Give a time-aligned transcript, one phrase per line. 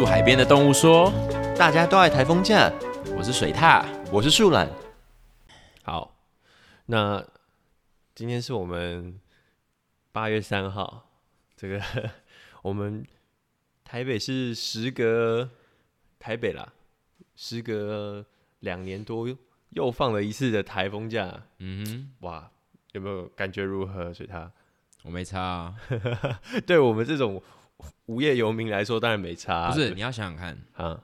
[0.00, 1.12] 住海边的动物说
[1.58, 2.72] 大家都爱台风假
[3.14, 3.84] ，：“我是水獭。
[4.10, 4.66] 我是树懒。
[5.82, 6.16] 好，
[6.86, 7.22] 那
[8.14, 9.20] 今天是我们
[10.10, 11.06] 八月三号，
[11.54, 11.82] 这个
[12.64, 13.06] 我们
[13.84, 15.50] 台北是时隔
[16.18, 16.72] 台北啦，
[17.36, 18.24] 时隔
[18.60, 19.28] 两年多
[19.68, 22.50] 又放了一次的台风假，”嗯哼，哇，
[22.92, 24.14] 有没有感觉如何？
[24.14, 24.48] 水獭？
[25.02, 25.74] 我没差、啊，
[26.66, 27.42] 对我们这种
[28.06, 31.00] 无业游民来说，当然没差啊、不是你要想想看，啊，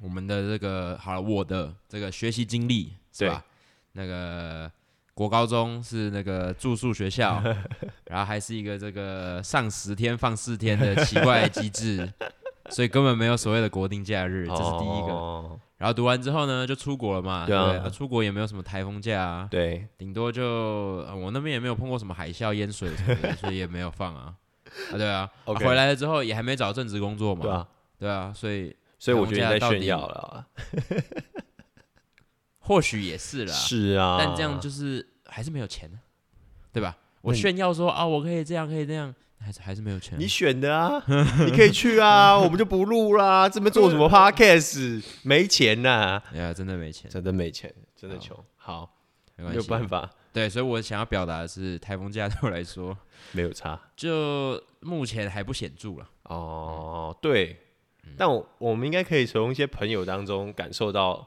[0.00, 3.44] 我们的这个好了，我的这个学习经历是吧？
[3.92, 4.70] 那个
[5.14, 7.42] 国高中是那个住宿学校，
[8.06, 12.12] 然后还是一个这个上十天放四天的奇怪机制，
[12.70, 15.12] 所以根本没有所谓的国定假日，这是第一个。
[15.12, 17.88] 哦然后读完之后呢，就出国了嘛，对啊？
[17.88, 24.34] 出国也没有什么台风假啊，对，顶多就、呃我那边也没有碰过什么海啸、淹水什么的，所以也没有放啊。
[24.92, 30.46] 啊，对啊，回来了之后也还没找正职工作嘛，对啊，对啊，所以所以我觉得你在炫耀了啊。
[32.60, 35.98] 或许也是啦，是啊，但这样就是还是没有钱呢，
[36.72, 36.96] 对吧？
[37.22, 40.18] 我炫耀说啊，我可以这样，可以那样，还是还是没有钱。
[40.18, 41.02] 你选的啊，
[41.46, 43.48] 你可以去啊， 我们就不录啦。
[43.48, 45.02] 这边做什么 podcast？
[45.22, 48.44] 没钱呐、哎呀，真的没钱，真的没钱，真的好穷。
[48.56, 48.94] 好，
[49.36, 52.96] 没关系，没有办法，对，所以我想要表达的是，台风假对我来说，
[53.32, 53.78] 没有差。
[53.96, 56.08] 就目前还不显著了。
[56.24, 57.56] 哦，对，
[58.04, 61.26] 嗯但我我们应该可以从一些朋友当中感受到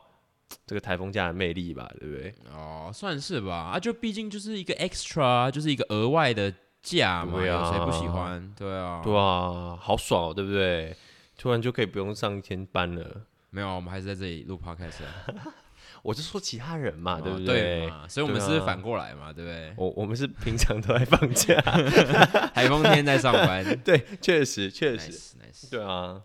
[0.65, 2.33] 这个台风假的魅力吧，对不对？
[2.51, 8.53] 哦，算是吧，啊，就毕竟就是一个 extra，啊就是一个额外的假嘛，对啊有谁不喜欢？
[8.57, 10.95] 对啊，对啊，好爽、哦，对不对？
[11.37, 13.25] 突然就可以不用上一天班了。
[13.49, 15.25] 没有，我们还是在这里录 podcast 啊，
[16.03, 18.07] 我就说其他人嘛，对哦不对嘛？
[18.07, 19.73] 所以我们是反过来嘛，对不对？
[19.77, 21.55] 我我们是平常都在放假，
[22.53, 26.21] 台风天在上班 对，确实确实，，nice nice，对啊，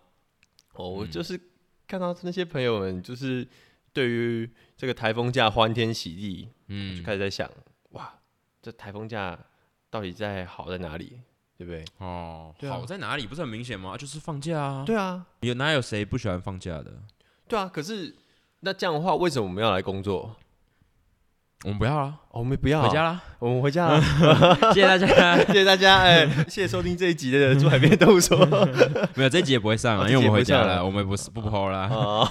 [0.73, 1.39] 哦，我嗯就是
[1.87, 3.47] 看到那些朋友们，就是
[3.93, 7.49] 对于这个台风假欢天喜地，嗯就嗯，开始在想，
[7.91, 8.13] 哇，
[8.61, 9.37] 这台风假
[9.89, 11.19] 到底在好在哪里，
[11.57, 11.85] 对不对？
[11.99, 13.25] 哦，对啊好在哪里？
[13.27, 13.91] 不是很明显吗？
[13.93, 16.93] 啊就是放假啊，对啊，有哪有谁不喜欢放假的？
[17.47, 18.13] 对啊，可是
[18.61, 20.35] 那这样的话，为什么我们要来工作？
[21.63, 23.99] 我们不要了，哦我们不要回家，啦，我们回家了。
[24.73, 25.37] 谢谢大家。
[25.45, 28.37] 谢谢大家，哎，谢谢收听这一集的《住海边动物说》
[29.17, 31.89] 没有这一集也不会上哦啊，因为我们回家了，我们不是不抛啦。
[31.91, 32.29] 哦，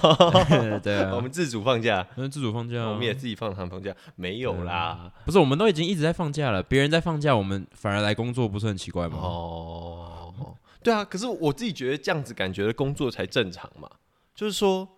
[0.81, 5.11] 对啊，我们自主放假，那自主放假啊，我们也自己放长放假，没有啦。
[5.25, 9.17] 不是，我们都已经一直在放假了，别人在放假，我们反而来工作，不是很奇怪吗？
[9.21, 10.33] 哦，
[10.81, 13.89] 对啊，可是我自己觉得这样子感觉的工作才正常嘛，
[14.33, 14.91] 就是说哈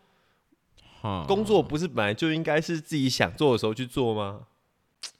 [1.27, 4.47] 工作不是本来就应该是自己想做的时候去做吗？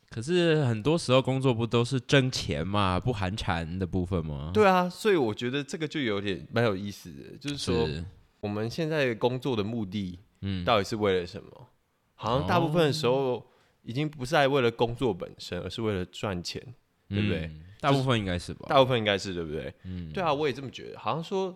[0.09, 4.49] 可是很多时候工作不都是挣钱嘛，不寒蝉的部分吗？
[4.53, 8.03] 对啊，所以我觉得这个就有点蛮有意思的，就是说是，
[8.39, 11.67] 我们现在工作的目的嗯，到底是为了什么？
[12.15, 13.45] 好像大部分的时候
[13.83, 16.59] 已经不是在为了工作本身，而是为了赚钱，
[17.07, 17.61] 对不对嗯？
[17.79, 18.65] 大部分应该是吧？
[18.67, 19.71] 大部分应该是对不对？
[19.83, 20.97] 嗯，对啊，我也这么觉得。
[20.99, 21.55] 好像说，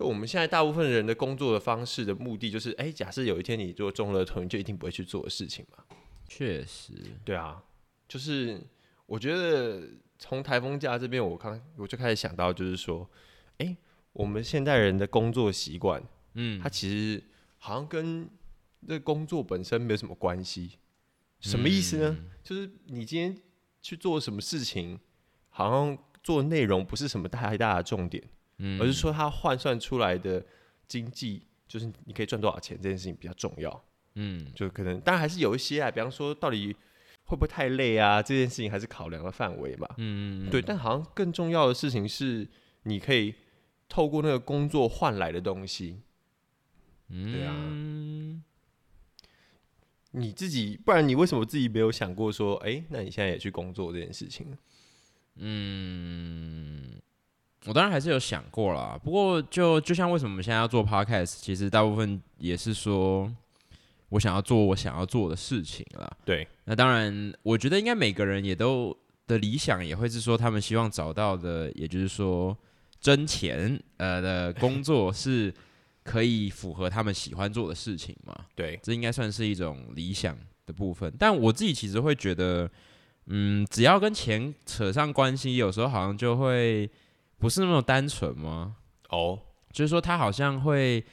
[0.00, 5.84] 就我们现在大部分人的工作的方式的目的，就是，哎、假设有一天你做中了头，你就一定不会去做的事情嘛。
[6.26, 7.62] 确实，对啊，
[8.08, 8.58] 就是
[9.04, 9.86] 我觉得
[10.18, 13.06] 从台风假这边，我刚我就开始想到，就是说，
[13.58, 13.76] 哎、
[14.14, 17.22] 我们现代人的工作习惯，嗯它，其实
[17.58, 18.26] 好像跟
[18.88, 20.78] 这工作本身没有什么关系。
[21.40, 22.16] 什么意思呢？
[22.18, 23.36] 嗯就是你今天
[23.82, 24.98] 去做什么事情，
[25.50, 28.24] 好像做内容不是什么太大的重点。
[28.62, 30.44] 嗯而是说它换算出来的
[30.86, 33.84] 经济，就是你可以赚多少钱这件事情比较重要。
[34.14, 36.76] 嗯，就可能当然还是有一些啊，比方说到底
[37.24, 39.88] 会不会太累啊，这件事情还是考量的范围嘛。
[39.98, 42.46] 嗯嗯，对，但好像更重要的事情是，
[42.82, 43.34] 你可以
[43.88, 46.00] 透过那个工作换来的东西。
[47.08, 48.42] 嗯，对啊嗯，
[50.10, 54.58] 你自己，不然你为什么自己没有想过说，哎、那你现在也去工作这件事情？
[55.36, 57.00] 嗯，
[57.66, 58.98] 我当然还是有想过啦。
[59.02, 63.30] 不过就就像为什么我们现在要做 podcast，其实大部分也是说
[64.08, 66.10] 我想要做我想要做的事情啦。
[66.24, 68.96] 对，那当然，我觉得应该每个人也都
[69.26, 72.56] 的理想也会是说，他们希望找到的，也就是说
[73.00, 75.52] 挣钱呃的工作 是
[76.02, 78.34] 可以符合他们喜欢做的事情嘛。
[78.56, 80.36] 对，这应该算是一种理想
[80.66, 81.12] 的部分。
[81.18, 82.68] 但我自己其实会觉得，
[83.26, 86.90] 嗯，只要跟钱扯上关系，有时候好像就会
[87.40, 88.76] 不是那么单纯吗？
[89.08, 89.38] 哦，
[89.72, 91.04] 就是说，他好像会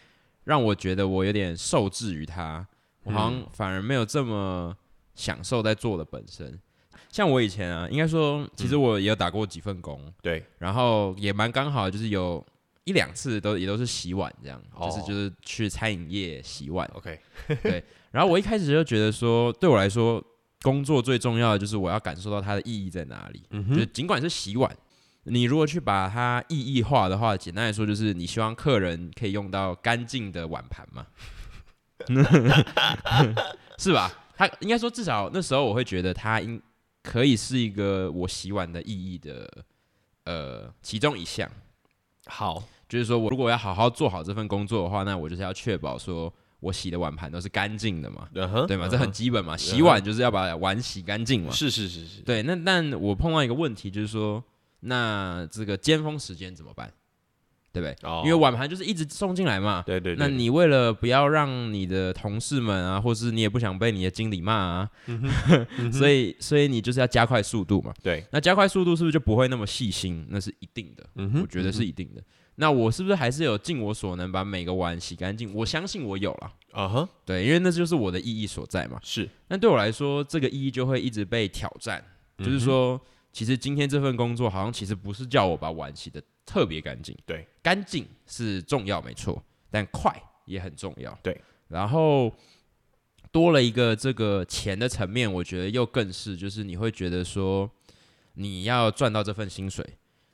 [0.44, 2.68] 让我觉得我有点受制于他，
[3.04, 4.76] 我好像反而没有这么
[5.16, 6.60] 享受在做的本身。
[7.10, 12.46] 像我以前啊，应该说，其实我也有打过几份工，对，然后也蛮刚好，就是有
[12.84, 16.86] 一两次都也都是洗碗这样，就是哦就是去餐饮业洗碗。
[16.94, 17.20] OK，
[17.64, 20.24] 对然后我一开始就觉得说，对我来说，
[20.62, 23.42] 工作最重要的就是我要感受到它的意义在哪里。
[23.52, 24.76] 嗯就是尽管是洗碗，
[25.30, 31.06] 你如果去把它意义化的话，简单来说就是你希望客人可以用到干净的碗盘嘛，
[33.78, 34.12] 是吧？
[34.36, 36.62] 他应该说至少那时候我会觉得它应
[37.02, 39.50] 可以是一个我洗碗的意义的
[40.26, 41.50] 呃其中一项。
[42.28, 48.88] 好，就是说我如果要好好做好这份工作的话，那我就是要确保说我洗的碗盘都是干净的嘛，对吗？
[48.88, 51.52] 嗯这很基本嘛，洗碗就是要把碗洗干净嘛。
[51.52, 54.44] 是是是是，对，那但我碰到一个问题，就是说，
[54.82, 56.92] 那这个尖峰时间怎么办？
[57.74, 58.10] 对不对？
[58.10, 59.84] 哦因为晚盘就是一直送进来嘛。
[59.86, 64.90] 对对对，那你为了不要让你的同事们啊，或是你也不想被你的经理骂啊，
[65.94, 67.94] 所以所以你就是要加快速度嘛。
[68.02, 70.26] 对，那加快速度是不是就不会那么细心？
[70.30, 72.22] 那是一定的，嗯哼我觉得是一定的。
[72.56, 75.54] 那我是不是还是有尽我所能把每个碗洗干净？
[75.54, 79.00] 我相信我有了，啊哈，对，因为那就是我的意义所在嘛。
[79.04, 82.04] 是，那对我来说，这个意义就会一直被挑战，
[82.40, 83.00] 嗯就是说，
[83.38, 89.40] 其实今天这份工作好像其实不是叫我把碗洗的特别干净，对，干净是重要没错，
[89.70, 90.12] 但快
[90.46, 91.40] 也很重要，对。
[91.68, 92.34] 然后
[93.32, 97.70] 多了一个这个钱的层面，我觉得又更是，就是你会觉得说，
[98.34, 99.86] 你要赚到这份薪水，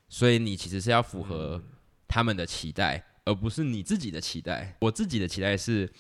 [0.08, 1.62] 所以你其实是要符合
[2.08, 4.78] 他们的期待，而不是你自己的期待。
[4.80, 5.92] 我自己的期待是。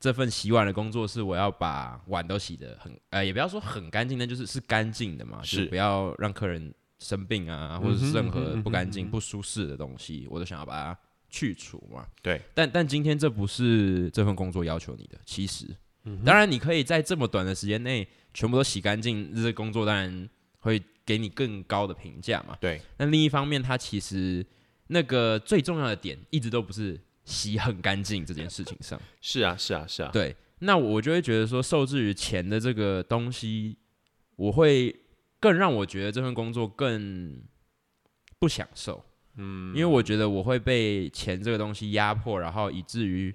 [0.00, 10.98] 这份洗碗的工作是我要把碗都洗得很，呃，也不要说很干净，那就是是干净的嘛，就是不要让客人生病啊，或者是任何不干净、不舒适的东西，我都想要把它
[11.28, 12.06] 去除嘛。
[12.22, 15.66] 对，但但今天这不是这份工作要求你的，其实，
[16.04, 20.28] 嗯当然你可以在这么短的时间内全部都洗干净，这个工作当然
[20.60, 22.56] 会给你更高的评价嘛。
[22.60, 24.46] 对，那另一方面，它其实
[24.86, 28.98] 那个最重要的点一直都不是洗很干净这件事情上。
[29.20, 33.76] 是啊是啊是啊，对，那我就会觉得说，受制于钱的这个东西，
[34.36, 34.94] 我会
[35.38, 37.42] 更让我觉得这份工作更
[38.38, 39.04] 不享受。
[39.36, 43.32] 嗯，因为我觉得我会被钱这个东西压迫，然后以至于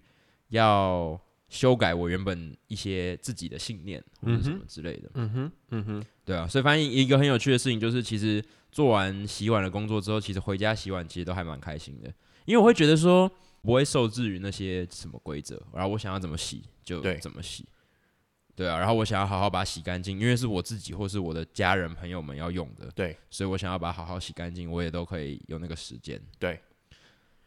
[0.50, 1.18] 要
[1.48, 5.12] 修改我原本一些自己的信念或者什么之类的。
[5.14, 12.12] 嗯哼嗯哼，对啊，所以发现一个很有趣的事情就是，其实做完洗碗的工作之后，其实回家洗碗其实都还蛮开心的，
[12.46, 13.32] 因为我会觉得说
[13.64, 17.66] 不会受制于那些什么规则，然后我想要怎么洗就怎么洗。
[18.56, 26.22] 对啊，然后我想要好好把它洗干净，因为是我自己或是我的家人朋友们要用的，对，所以我想要把它好好洗干净，我也都可以有那个时间。
[26.38, 26.60] 对，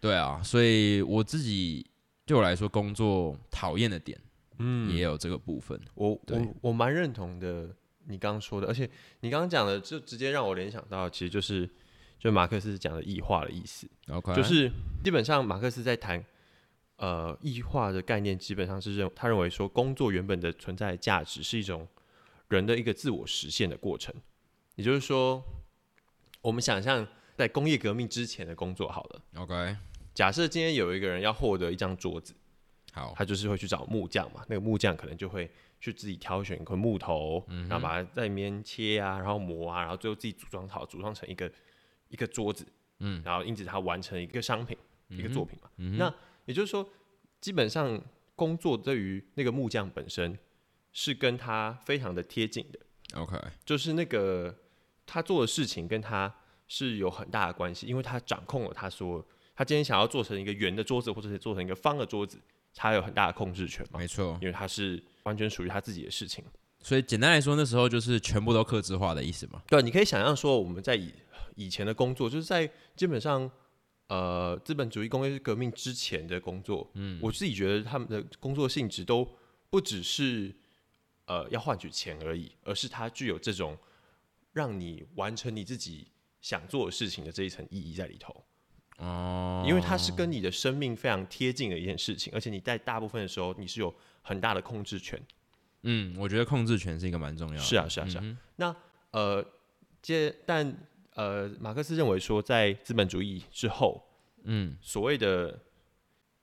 [0.01, 1.87] 对啊，所以我自己
[2.25, 4.21] 对我来说，工作讨厌的点，
[4.59, 5.81] 嗯，也有这个部分。
[5.95, 7.69] 我我我蛮认同的，
[8.07, 8.91] 你刚刚说的，而且
[9.21, 11.71] 你刚刚讲的，就直接让我联想到，其实就是
[12.19, 14.71] 就马克思讲的异化的意思，OK，就是
[15.05, 16.25] 基本上马克思在谈
[16.97, 21.87] 呃异化的概念，基本上是认他认为说，工作原本的存在价值是一种
[22.49, 24.15] 人的一个自我实现的过程，
[24.75, 25.43] 也就是说，
[26.41, 29.77] 我们想象在工业革命之前的工作好了，OK，
[30.15, 32.35] 假设今天有一个人要获得一张桌子。
[32.93, 41.53] 好，他就是会去找木匠嘛，那个木匠可能就会去自己挑选一块木头，然后把它在里面切啊，然后磨啊，然后最后自己组装好，组装成一个
[42.08, 42.67] 一个桌子，
[43.01, 44.77] 嗯，然后因此他完成一个商品，
[45.08, 45.70] 一个作品嘛。
[45.98, 46.13] 那
[46.44, 46.89] 也就是说，
[47.41, 48.01] 基本上
[48.34, 50.39] 工作对于那个木匠本身
[50.93, 52.79] 是跟他非常的贴近的
[53.20, 54.55] ，OK，就是那个
[55.05, 56.34] 他做的事情跟他
[56.69, 62.41] 是有很大的关系，因为他掌控了他说他今天想要做成一个圆的桌子，或者是做成一个方的桌子，
[62.75, 63.98] 他有很大的控制权嘛。
[63.98, 64.39] 没错。
[64.41, 66.44] 因为他是完全属于他自己的事情。
[66.81, 69.60] 所以简单来说，那时候就是全部都克制化的意思嘛。
[69.67, 71.13] 对，你可以想象说，我们在以
[71.56, 73.51] 以前的工作，就是在基本上
[74.06, 79.29] 呃资本主义工业革命之前的工作，嗯，我自己觉得他们的工作性质都
[79.69, 80.55] 不只是
[81.25, 83.77] 呃要换取钱而已，而是它具有这种
[84.53, 86.06] 让你完成你自己
[86.41, 88.44] 想做的事情的这一层意义在里头。
[88.98, 95.20] 哦，因为它是跟你的生命非常贴近的一件事情，而且你在大部分的时候你是有很大的控制权。
[95.82, 97.60] 嗯，我觉得控制权是一个蛮重要的。
[97.60, 98.20] 是啊，是啊，是啊。
[98.25, 98.75] 嗯那
[99.10, 99.44] 呃，
[100.01, 104.06] 接但呃，马克思认为说，在资本主义之后，
[104.44, 105.58] 嗯，所谓的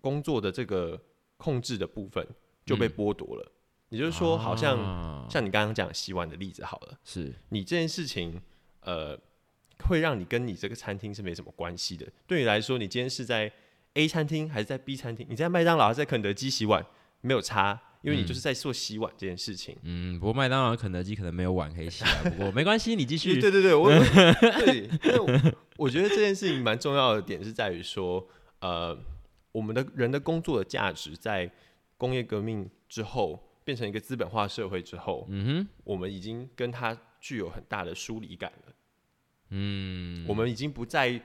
[0.02, 1.00] 工作的这个
[1.38, 2.28] 控制的部分
[2.66, 3.52] 就被剥夺了。
[3.90, 8.42] 也就是说，好像啊像你刚刚讲洗碗的例子好了，是你这件事情
[8.80, 9.16] 呃，
[9.88, 12.12] 会让你跟你这个餐厅是没什么关系的。
[12.26, 13.52] 对你来说，你今天是在
[13.94, 15.28] A 餐厅还是在 B 餐厅？
[15.30, 16.84] 你在麦当劳还是在肯德基洗碗
[17.22, 19.76] 没有差，因为你就是在做洗碗这件事情。
[19.82, 22.22] 嗯，不过麦当劳、肯德基可能没有碗可以洗啊。
[22.26, 23.40] 不过没关系，你继续。
[23.42, 24.00] 对对对，我我
[24.66, 28.28] 对，那我我觉得这件事情蛮重要的点是在于说，
[28.60, 28.96] 呃，
[29.54, 31.50] 我们的人的工作的价值在
[31.98, 38.74] 工业革命之后变成一个资本化社会之后，嗯哼，我们已经跟它具有很大的疏离感了。
[39.52, 41.22] 嗯，我们已经不再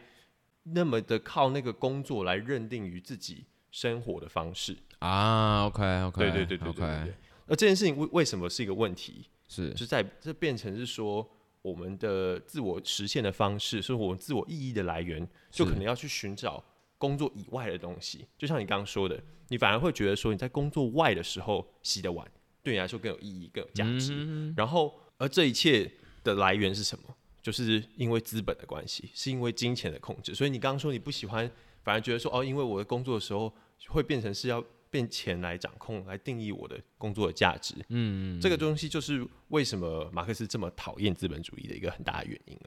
[0.62, 4.76] 那么的靠那个工作来认定于自己生活的方式。
[4.98, 7.14] 啊，OK OK，对对对对对对。
[7.46, 9.26] 那这件事情为为什么是一个问题？
[9.48, 11.26] 是就在这变成是说，
[11.62, 16.62] 我们的自我实现的方式，是我们自我意义的来源，就可能要去寻找
[16.98, 18.26] 工作以外的东西。
[18.36, 22.30] 就像你刚刚说的，你反而会觉得说，你在工作外的时候洗的碗，
[22.62, 24.12] 对你来说更有意义、更有价值。
[24.14, 25.90] 嗯然后，而这一切
[26.22, 27.04] 的来源是什么？
[27.40, 30.34] 就是因为资本的关系，是因为金钱的控制。
[30.34, 31.50] 所以你刚刚说你不喜欢，
[31.88, 33.50] 反而觉得说哦，因为我的工作的时候
[33.86, 37.74] 会变成是要变钱来掌控、来定义我的工作的价值。
[37.88, 42.58] 嗯，这个东西就是为什么马克思这么讨厌资本主义的一个很大的原因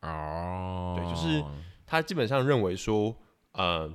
[0.00, 0.10] 啊。
[0.10, 1.44] 哦，对就是
[1.86, 3.16] 他基本上认为说，
[3.52, 3.88] 呃，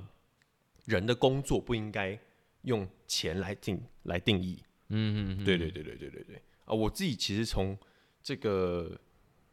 [0.86, 2.18] 人的工作不应该
[2.62, 4.62] 用钱来定来定义。
[4.88, 6.72] 嗯嗯，对对对对对对对啊！
[6.72, 7.76] 我自己其实从
[8.22, 8.98] 这个，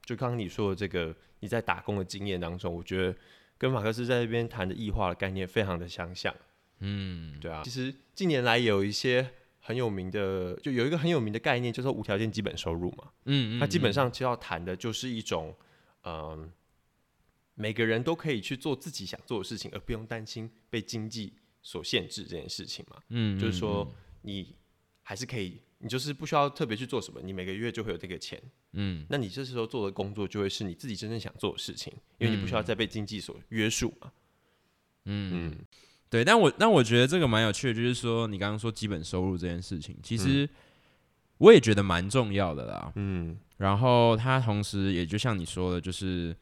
[0.06, 3.14] 就刚刚你说的这个你在打工的经验当中，我觉得
[3.62, 6.36] 跟马克思在这边谈的异化的概念非常的相像。
[6.80, 13.12] 嗯，对啊，其实近年来有一些很有名的，就有一个很有名的概念，叫做无条件基本收入嘛。
[13.26, 15.56] 嗯嗯，它基本上就要谈的就是一种，
[16.06, 16.52] 嗯、
[17.54, 22.98] 每个人都可以去做自己想做的事情，而不用担心被经济所限制这件事情嘛。
[23.10, 24.56] 嗯，就是说，你
[25.04, 28.42] 还是可以，你就是不需要特别去做什么，你每个月就会有这个钱。
[28.74, 34.12] 嗯，那你这时候做的工作就会是你自己真正想做的事情，因为你不需要再被经济所约束嘛。
[35.06, 35.56] 嗯
[36.10, 40.48] 对，但我但我觉得这个蛮有趣的，就是说你刚刚说基本收入这件事情，其实
[41.38, 42.92] 我也觉得蛮重要的啦。
[42.96, 46.36] 嗯然后它同时也就像你说的，就是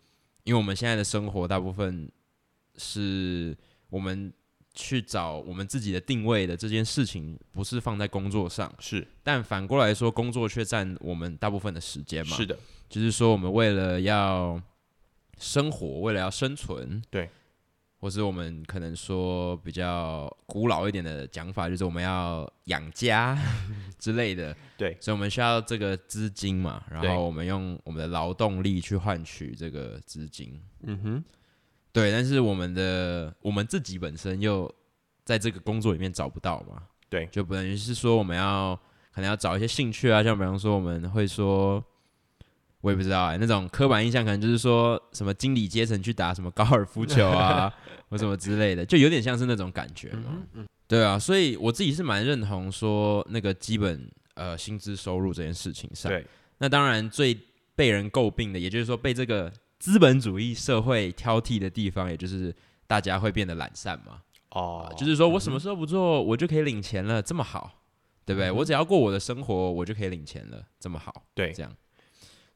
[0.43, 2.11] 因为我们现在的生活大部分
[2.77, 3.55] 是
[3.89, 4.33] 我们
[4.81, 9.05] 去找我们自己的定位的这件事情，不是放在工作上，是。
[9.23, 12.37] 但反过来说，工作却占我们大部分的时间嘛。
[12.37, 12.57] 是的，
[12.87, 14.59] 就是说，我们为了要
[15.37, 17.29] 生活，为了要生存，对，
[17.99, 23.37] 或是我们可能说比较古老一点的讲法，就是我们要养家
[23.99, 31.23] 之类的，对，所以我们需要这个资金嘛，然后我们用我们的劳动力去换取这个资金，嗯哼，
[31.91, 34.71] 对，但是我们的我们自己本身又
[35.25, 38.75] 在这个工作里面找不到嘛，对就等于是说我们要
[39.11, 41.83] 可能要找一些兴趣啊，像比方说我们会说，
[42.81, 47.73] 我也不知道哎、那种刻板印象可能就是说什么经理阶层去打什么高尔夫球啊，
[48.09, 50.45] 或什么之类的，就有点像是那种感觉嘛。
[50.87, 56.11] 对啊，所以我自己是蛮认同说那个基本呃薪资收入这件事情上。
[56.11, 56.25] 对，
[56.59, 57.37] 那当然最
[57.75, 62.55] 被人诟病的，也就是说被这个资本主义社会挑剔的地方，也就是
[62.85, 64.21] 大家会变得懒散嘛。
[64.51, 67.83] 哦，就是说我什么时候不做，我就可以领钱了，这么好，
[68.25, 68.51] 对不对？
[68.51, 71.71] 我只要过我的生活，我就可以领钱了，这么好，对这样，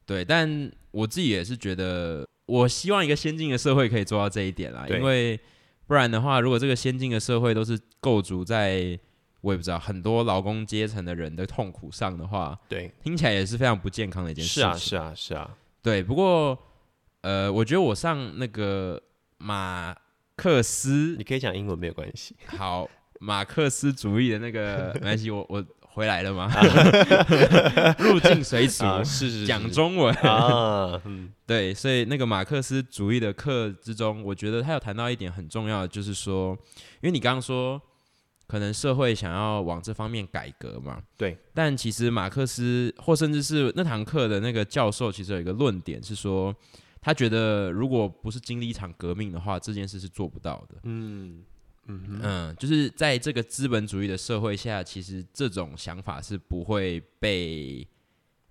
[0.05, 0.25] 对。
[0.25, 5.39] 但我自己也是觉得，我希望一个先进的社会可以做到这一点啦，因为
[5.85, 8.99] 不然的话，如果这个先进的社会都是构筑在
[9.41, 14.63] 我也不知道很多劳工阶层的人的痛苦上的话，对，听起来也是非常不健康的一件事情。
[14.63, 16.57] 是啊，是啊，是啊，对，不过
[17.23, 19.01] 呃，我觉得我上那个
[19.37, 19.95] 马
[20.35, 22.35] 克思你可以讲英文没有关系。
[22.45, 22.87] 好，
[23.19, 26.51] 马克思主义的那个 没关系，我我回来了嘛，
[27.99, 30.13] 入境随俗，啊，是是是讲中文。
[30.15, 36.57] 啊，嗯， 对，所以那个马克思主义的课之中，我觉得他有谈到一点很重要的，就是说，
[37.01, 37.79] 因为你刚刚说，
[38.47, 41.37] 可能社会想要往这方面改革嘛，对。
[41.53, 46.53] 但其实马克思或甚至是那堂课的那个教授，其实有一个论点是说，
[47.03, 50.75] 他觉得如果不是经历一场革命的话，这件事是做不到的。
[50.83, 51.43] 嗯
[51.87, 57.85] 嗯嗯，就是在这个资本主义的社会下，其实这种想法是不会被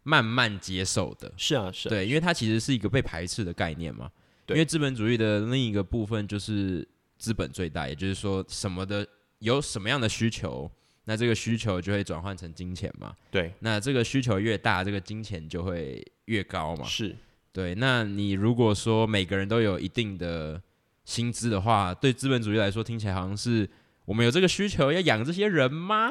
[0.02, 1.32] 慢慢接受的。
[1.36, 4.10] 是啊，是啊，对，因为它其实是一个被排斥的概念嘛。
[4.44, 9.06] 对因为资本主义的另一个部分就是资本最大，也就是说，什么的
[9.38, 10.70] 有什么样的需求，
[11.04, 13.14] 那这个需求就会转换成金钱嘛。
[13.30, 16.84] 对，那这个需求越大，这个金钱就会越高嘛。
[16.84, 17.16] 是，
[17.52, 20.62] 对，那你如果说每个人都有一定的
[21.04, 23.68] 薪资的话，对资本主义来说听起来好像是
[24.06, 26.10] 我们有这个需求要养这些人吗？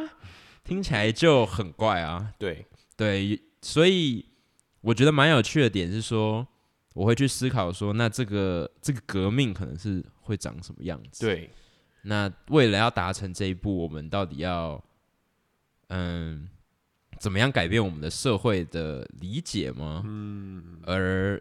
[0.63, 2.33] 听起来就很怪啊。
[2.37, 4.23] 对，对，所以
[4.81, 6.47] 我觉得蛮有趣的点是说，
[6.93, 11.49] 我会去思考说，那这个这个革命可能是会长什么样子？，对，
[12.03, 14.83] 那为了要达成这一步，我们到底要
[15.87, 16.47] 嗯
[17.21, 20.01] 怎么样改变我们的社会的理解吗？
[20.03, 21.39] 嗯，而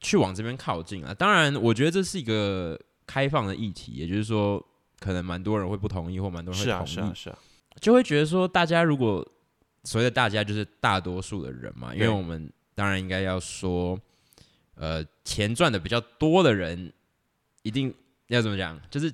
[0.00, 1.12] 去往这边靠近啊。
[1.12, 4.58] 当然，我觉得这是一个开放的议题，也就是说，
[4.98, 7.38] 可能蛮多人会不同意，或蛮多人会是啊，同意，是啊，是啊，
[7.78, 9.22] 就会觉得说，大家如果
[9.84, 14.00] 所谓的大家就是大多数的人嘛，因为我们当然应该要说，
[14.76, 16.90] 呃，钱赚的比较多的人，
[17.62, 17.94] 一定
[18.28, 19.12] 要怎么讲，就是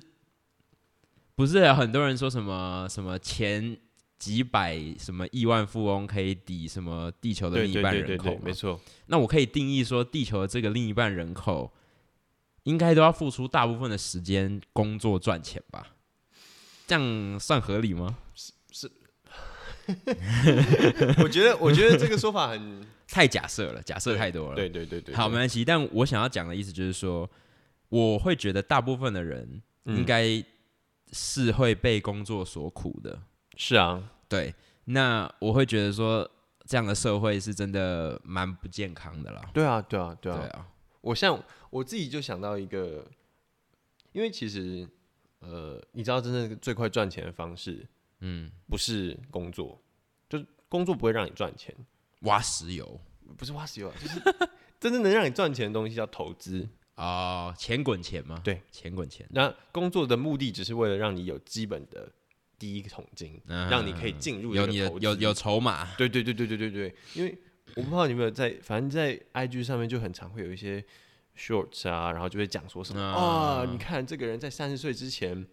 [1.35, 3.75] 不是有很多人说什么什么前
[4.25, 11.71] 几百什么亿万富翁可以抵什么地球的另一半对对对对，人口没错，那我可以定义说，地球的这个另一半人口，
[12.63, 15.93] 应该都要付出大部分的时间工作赚钱吧？
[16.87, 18.17] 这样算合理吗？
[18.33, 18.91] 是是
[21.21, 24.55] 我觉得我觉得这个说法很， 太假设了，假设太多了。
[24.55, 25.63] 对对对对，好，没关系。
[25.63, 27.29] 但我想要讲的意思就是说，
[27.89, 30.43] 我会觉得大部分的人嗯应该
[31.11, 33.21] 是会被工作所苦的。
[33.57, 34.53] 是啊，对，
[34.85, 36.29] 那我会觉得说，
[36.65, 39.41] 这样的社会是真的蛮不健康的啦。
[39.53, 40.67] 对啊，对啊，对啊，对啊，
[41.01, 43.05] 我像我自己就想到一个，
[44.11, 44.87] 因为其实
[45.39, 47.85] 呃，你知道真正最快赚钱的方式
[48.19, 49.79] 嗯，不是工作，
[50.27, 51.75] 就是工作不会让你赚钱，
[52.21, 52.99] 挖石油
[53.37, 54.19] 不是挖石油啊，就是
[54.79, 56.67] 真正能让你赚钱的东西叫投资。
[56.95, 58.39] 哦，钱滚钱吗？
[58.41, 59.27] 对，钱滚钱。
[59.31, 62.09] 那工作的目的只是为了让你有基本的
[62.65, 64.65] 第一桶金，嗯让你可以进入有
[64.97, 67.37] 有有筹码，对对对对对对对，因为
[67.75, 70.83] 我不知道你有没有在，反正在 IG 上面就很常会有一些
[71.37, 75.45] shorts 啊，然后就会讲说什么啊、嗯你看这个人在三十岁之前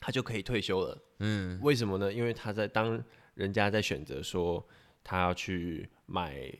[0.00, 1.60] 他就可以退休了，嗯。
[1.60, 2.10] 为什么呢？
[2.10, 4.66] 因为他在当人家在选择说
[5.04, 6.50] 他要去买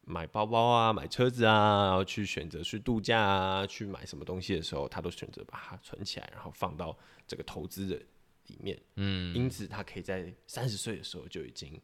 [0.00, 8.00] 买包包啊、买车子啊，然后去选择去度假啊、去买什么东西的时候，他都选择把它存起来，然后放到这个投资的
[8.48, 8.78] 里面。
[8.96, 11.80] 嗯因此他可以在三十岁的时候就已经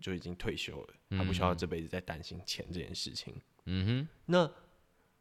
[0.00, 3.34] 就已经退休了，他不需要这辈子在担心钱这件事情。
[3.66, 4.50] 嗯哼那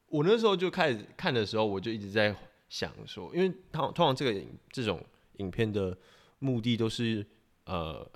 [0.07, 2.35] 我那时候就开始看的时候，我就一直在
[2.69, 5.03] 想说，因为通通常这个影这种
[5.37, 5.97] 影片的
[6.39, 7.25] 目的都是
[7.65, 8.09] 呃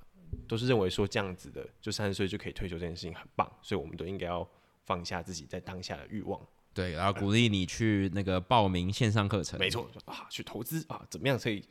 [0.48, 4.50] 都是认为说这样子的，就三十岁就可以退休这件事情很棒，所以我们都应该要
[4.86, 6.40] 放下自己在当下的欲望。
[6.74, 11.64] 对，然后鼓励你去那个报名线上课程，没，错啊，去投资啊，怎么样可以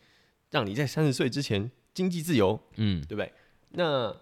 [0.55, 2.61] 让你在三十岁之前经济自由？
[2.77, 3.33] 嗯对不对？
[3.71, 4.15] 那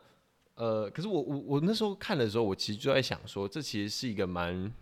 [0.55, 4.73] 呃，可是我我我那时候看的时候，我其实就在想说，这其实是一个蛮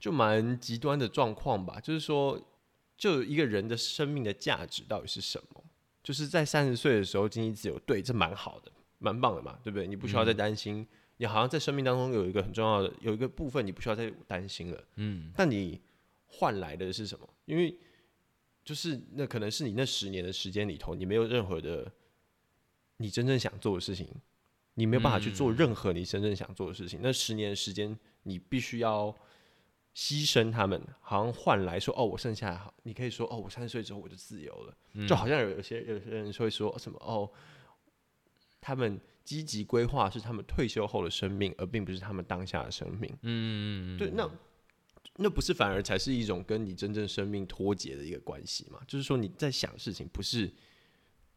[0.00, 1.78] 就蛮极端的状况吧。
[1.78, 2.36] 就是说，
[2.98, 5.62] 就一个人的生命的价值到底是什么？
[6.02, 9.86] 就是在三十岁的时候经济自由，对，这蛮好的，蛮棒的嘛，对不对？
[9.86, 10.84] 你不需要再担心，
[11.18, 14.84] 你好像在生命当中有一个很重要的有一个部分，你不需要再担心了。
[14.96, 15.80] 嗯但你
[16.26, 17.28] 换来的是什么？
[17.44, 17.76] 因为
[18.66, 21.90] 就是那可能是你那十年的时间里头，你没有任何的
[22.96, 24.08] 你真正想做的事情，
[24.74, 26.98] 你没有办法去做任何你真正想做的事情。
[27.00, 29.14] 那十年的时间，你必须要
[29.94, 37.30] 牺牲他们，好像换来说，哦，我剩下好，你可以说，哦，我三十岁之后我就自由了，就好像有有些有些人会说什么，哦，
[38.60, 43.16] 他们积极规划是他们退休后的生命，而并不是他们当下的生命。
[43.22, 44.28] 嗯，对，那
[45.16, 48.80] 那不是反而才是一种跟你真正生命脱节的一个关系嘛？
[48.86, 50.52] 就是说你在想事情，不是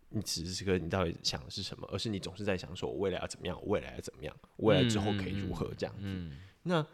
[0.10, 6.01] 你此时此刻你到底想的是什么，而是你总是在想说我未来要怎么样，我未来要怎么样，我未来之后可以如何这样子。
[6.03, 6.86] 嗯那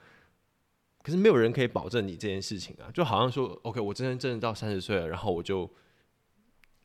[1.01, 5.71] 可是没有人可以保证你这件事情啊，就好像说，OK，我真正真的到三十岁了，然后我就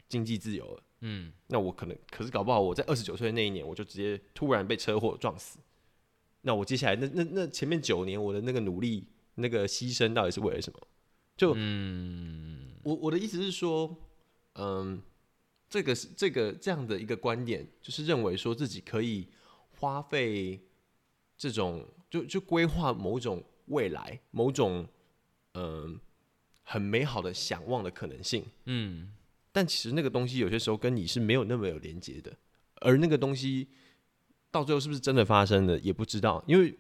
[0.09, 0.83] 经济自由了。
[1.03, 5.59] 嗯那我可能，可是搞不好我在二十九岁那一年，我就直接突然被车祸撞死。
[6.43, 10.79] 那我接下来那那那前面九年我的那个努力、那个牺牲到底是为了什么？
[11.37, 13.97] 就嗯我我的意思是说，
[14.55, 15.01] 嗯，
[15.69, 19.29] 这个是这个这样的一个观点，就是认为说自己可以
[19.71, 20.61] 花费
[21.39, 24.87] 这种就就规划某种未来、某种
[25.55, 25.99] 嗯
[26.63, 28.45] 很美好的想望的可能性。
[28.67, 29.13] 嗯
[29.53, 32.37] 但其实那个东西有些时候跟你是没有那么有连接的，
[32.83, 33.69] 而那个东西
[34.51, 36.79] 到最后是不是真的发生的也不知道，因为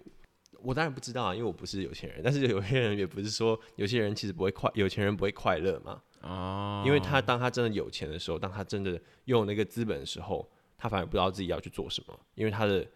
[0.63, 8.93] 我当然不知道啊，因为我不是有钱人，但是有些人也不是说有些人其实不会快，有钱人不会快乐嘛，哦，因为他当他真的有钱的时候，当他真的
[9.25, 12.87] 拥有那个资本的时候，他反而不知道自己要去做什么，因为他的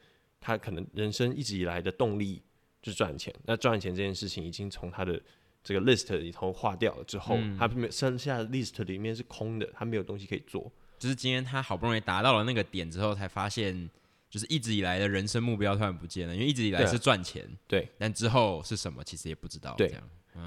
[0.41, 2.43] 他可能人生一直以来的动力
[2.83, 5.21] 就是赚钱，那赚钱这件事情已经从他的
[5.63, 10.71] 这个 list 里头划掉了之后，他没有剩下的 list 里面是空的，他没有东西可以做。
[10.99, 13.91] 就是今天他好不容易达到了那个点之后，才发现，
[14.35, 19.95] 就是一直以来的人生目标突然不见了，因为一直以来是赚钱，对，但之后是什么其实也不知道，对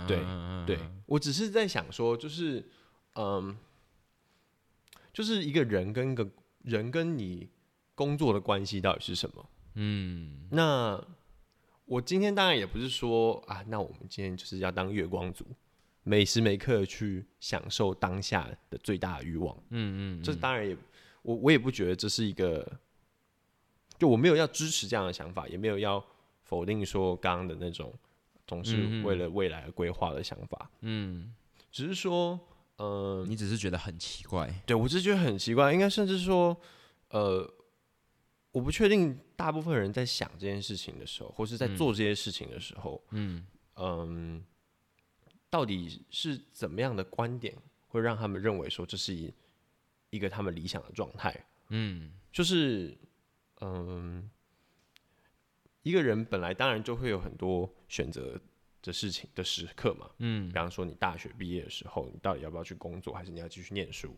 [0.05, 2.69] 对嗯对，我只是在想说，就是
[3.15, 3.57] 嗯，
[5.13, 6.29] 就是一个人跟一个
[6.63, 7.47] 人跟你
[7.95, 9.49] 工作的关系到底是什么？
[9.75, 11.01] 嗯那
[11.85, 15.45] 我今天当然也不是说啊，那我们今天就是要当月光族，
[16.03, 19.55] 每时每刻去享受当下的最大的欲望。
[19.69, 20.75] 嗯嗯，这当然也，
[21.21, 22.69] 我我也不觉得这是一个，
[23.97, 26.03] 就我没有要支持这样的想法，也没有要
[26.43, 27.93] 否定说刚刚的那种
[28.45, 30.69] 总是为了未来而规划的想法。
[30.81, 31.33] 嗯，
[31.71, 32.39] 只是说，
[32.77, 36.55] 呃，你只是觉得很奇怪，对我只是觉得很奇怪，应该甚至说，
[37.09, 37.49] 呃，
[38.51, 43.45] 我不确定大部分人在想这件事情的时候，或是在做这些事情的时候，嗯。
[43.79, 44.43] 嗯，
[45.51, 47.55] 到底是怎么样的观点
[47.89, 49.31] 会让他们认为说这是一
[50.09, 51.45] 一个他们理想的状态？
[51.69, 52.11] 嗯。
[52.33, 52.97] 就是，
[53.61, 54.29] 嗯，
[55.83, 58.39] 一个人本来当然就会有很多选择
[58.81, 60.47] 的事情的时刻嘛，嗯。
[60.47, 64.15] 比，方说你大学毕业的时候，你到底要不要去工作，还是你要继续念书，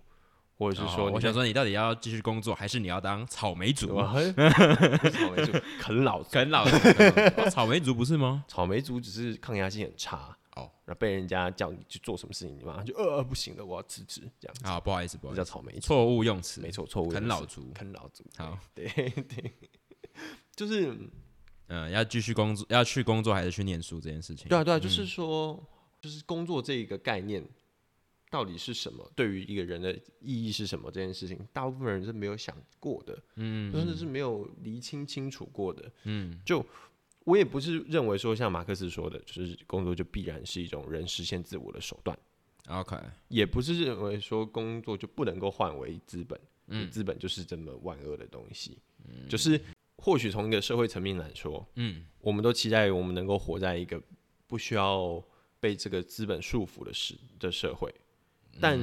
[0.58, 3.98] 或者是说哦我想说你到底要继续工作，还是你要当草莓族？
[3.98, 8.44] 草莓族啃老，啃老族，草莓族不是吗？
[8.48, 10.36] 草莓族只是抗压性很差哦，
[10.90, 17.70] 然后被人家叫你去做什么事情，你马上就呃不行了，我要辞职，这样子，好，不好意思，不好这意思，叫草莓族，错误用词，没错，错误啃老族。
[17.76, 19.54] 啃老族，好，对对，
[20.56, 20.98] 就是
[21.68, 24.48] 嗯，要继续工作，要去工作还是去念书这件事情？
[24.48, 25.64] 对啊对啊，就是说，
[26.02, 27.48] 就是工作这一个概念
[28.32, 29.08] 到底是什么？
[29.16, 30.90] 对于一个人的意义是什么？
[30.90, 35.92] 这件事情，大部分人是没有想过的，嗯，甚至是没有厘清清楚过的。
[36.06, 36.66] 嗯就
[37.26, 42.18] 我也不是认为说像马克思说的，就是工作就必然是一种人实现自我的手段
[42.68, 46.90] ，，OK，也不是认为说工作就不能够换为资本，嗯。
[46.90, 48.80] 资本就是这么万恶的东西。
[49.08, 49.28] 嗯。
[49.28, 49.60] 就是
[49.98, 52.06] 或许从一个社会层面来说，嗯。
[52.22, 54.02] 我们都期待我们能够活在一个
[54.48, 55.24] 不需要
[55.60, 57.94] 被这个资本束缚的时的社会，
[58.60, 58.80] 但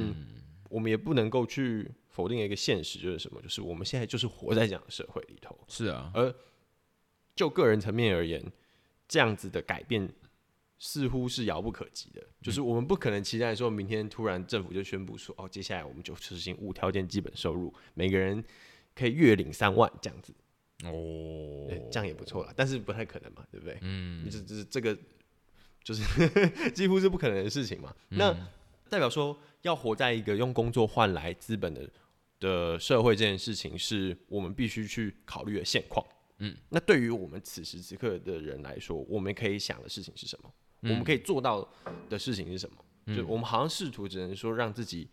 [0.69, 3.41] 我们也不能够去否定一个现实，就是什么？
[3.41, 5.57] 就是我们现在就是活在这样的社会里头。
[5.67, 6.33] 是啊，而
[7.37, 8.43] 就个人层面而言，
[9.07, 10.11] 这样子的改变
[10.79, 12.21] 似乎是遥不可及的。
[12.41, 18.43] 就是我们不可能期待说明天突然政府就宣布说，哦，接下来我们就实行无条件基本收入，每个人
[18.95, 20.33] 可以月领三万这样子。
[20.83, 23.77] 哦，这样也不错啦，但是不太可能嘛，对不对？
[23.81, 24.97] 嗯你这这这个
[25.83, 26.03] 就是
[26.71, 27.95] 几乎是不可能的事情嘛。
[28.09, 28.35] 那
[28.89, 31.89] 代表说，要活在一个用工作换来资本的
[32.39, 36.05] 的社会，这件事情是我们必须去考虑的现况。
[36.39, 40.51] 嗯，那对于我们此时此刻的人来说，我们可以想的事情是什么？
[40.83, 41.67] 我们可以做到
[42.09, 43.15] 的事情是什么？
[43.15, 45.07] 就我们好像试图只能说让自己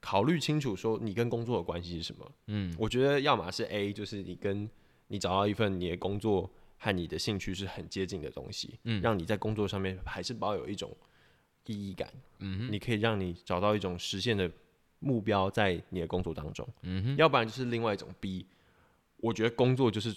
[0.00, 2.32] 考虑清楚，说你跟工作的关系是什么。
[2.46, 4.68] 嗯，我觉得要么是 A，就是你跟
[5.08, 9.00] 你找到一份你的工作和你的兴趣是很接近的东西，嗯。
[9.00, 10.94] 让你在工作上面还是保有一种
[11.66, 14.50] 意义感，嗯你可以让你找到一种实现的
[14.98, 18.46] 目标在你的工作当中，嗯哼，要不然就是另外一种 B，
[19.16, 20.14] 我觉得工作就是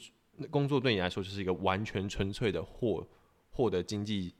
[0.49, 3.07] 工作对你来说就是一个完全纯粹的获
[3.49, 4.33] 获得经济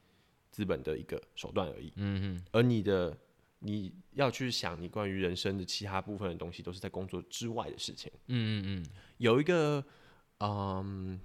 [0.51, 3.17] 资本的一个手段而已，嗯嗯，而你的
[3.60, 8.12] 你要去想你关于人生的其他部分的东西，都是在工作之外的事情。
[8.27, 8.86] 嗯嗯嗯，
[9.17, 9.83] 有一个，
[10.39, 11.19] 嗯，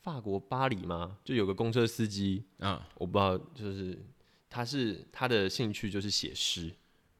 [0.00, 1.18] 法国巴黎吗？
[1.24, 3.98] 就有个公车司机，啊，我不知道，就是
[4.48, 6.72] 他是他的兴趣就是写诗，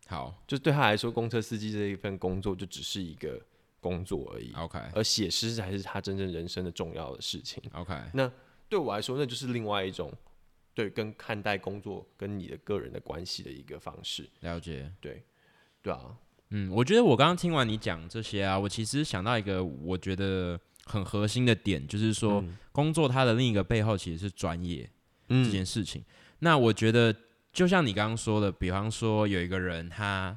[0.07, 3.41] 好就对他来说，公车司机这一份工作就只是一个
[3.81, 7.63] 工作而已，，OK 而写诗才是他真正人生的重要的事情。
[7.73, 8.31] OK，那
[8.69, 10.13] 对我来说，那就是另外一种
[10.75, 14.29] 对跟看待工作跟你的个人的关系的一个方式。
[14.41, 14.91] 了解。
[15.01, 15.23] 对，
[15.83, 16.17] 对啊，
[16.51, 24.91] 嗯，我觉得我刚刚听完你讲这些啊，我其实想到一个我觉得很核心的点，就是说、工作它的另一个背后其实是专业这
[25.29, 26.05] 嗯件事情。
[26.41, 27.15] 那我觉得
[27.53, 30.37] 就像你刚刚说的，比方说有一个人他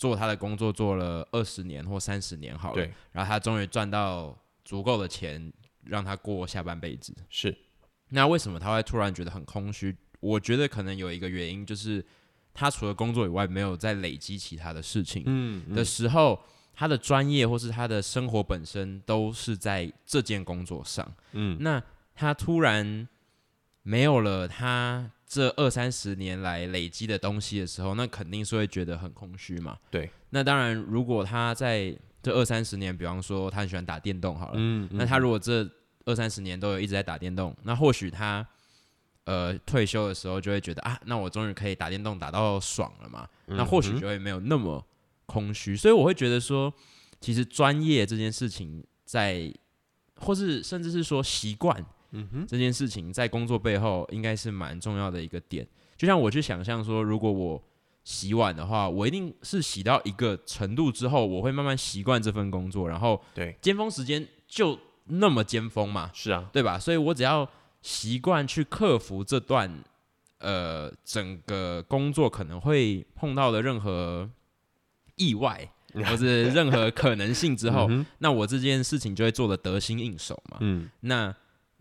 [0.00, 4.34] 做他的工作做了二十年或三十年好了，然后他终于赚到
[4.64, 5.52] 足够的钱
[5.84, 7.54] 让他过下半辈子，是，
[8.08, 9.94] 那为什么他会突然觉得很空虚？
[10.20, 12.02] 我觉得可能有一个原因就是
[12.54, 15.22] 他除了工作以外没有再累积其他的事情。
[15.26, 21.06] 嗯的时候，他的专业或是他的生活本身都是在这件工作上。
[21.32, 21.82] 嗯，那
[22.14, 23.06] 他突然
[23.82, 29.78] 没有了他这二三十年来累积的东西的时候，那肯定是会觉得很空虚嘛。
[29.88, 30.10] 对。
[30.30, 35.64] 那当然，如果他在这二三十年，比方说他很喜欢打电动好了，嗯那他如果这
[36.04, 38.44] 二三十年都有一直在打电动，那或许他
[39.22, 44.84] 呃退休的时候就会觉得啊，那我终于可以打电动打到爽了嘛，那或许就会没有那么
[45.26, 45.76] 空虚。
[45.76, 46.74] 所以我会觉得说，
[47.20, 49.54] 其实专业这件事情在，
[50.16, 55.66] 或是甚至是说习惯，嗯哼，这件事情在工作背后应该是蛮重要的一个点。
[55.96, 57.62] 就像我去想象说，如果我
[58.04, 66.78] 洗碗的话，我一定是洗到一个程度之后，我会慢慢习惯这份工作，然后对，尖峰时间就那么尖峰嘛，是啊，对吧？
[66.78, 67.48] 所以我只要
[67.82, 69.84] 习惯去克服这段
[70.38, 74.28] 呃整个工作可能会碰到的任何
[75.16, 80.56] 意外 或者任何可能性之后，那我这件事情就会做的得心应手嘛。
[80.60, 81.34] 嗯，那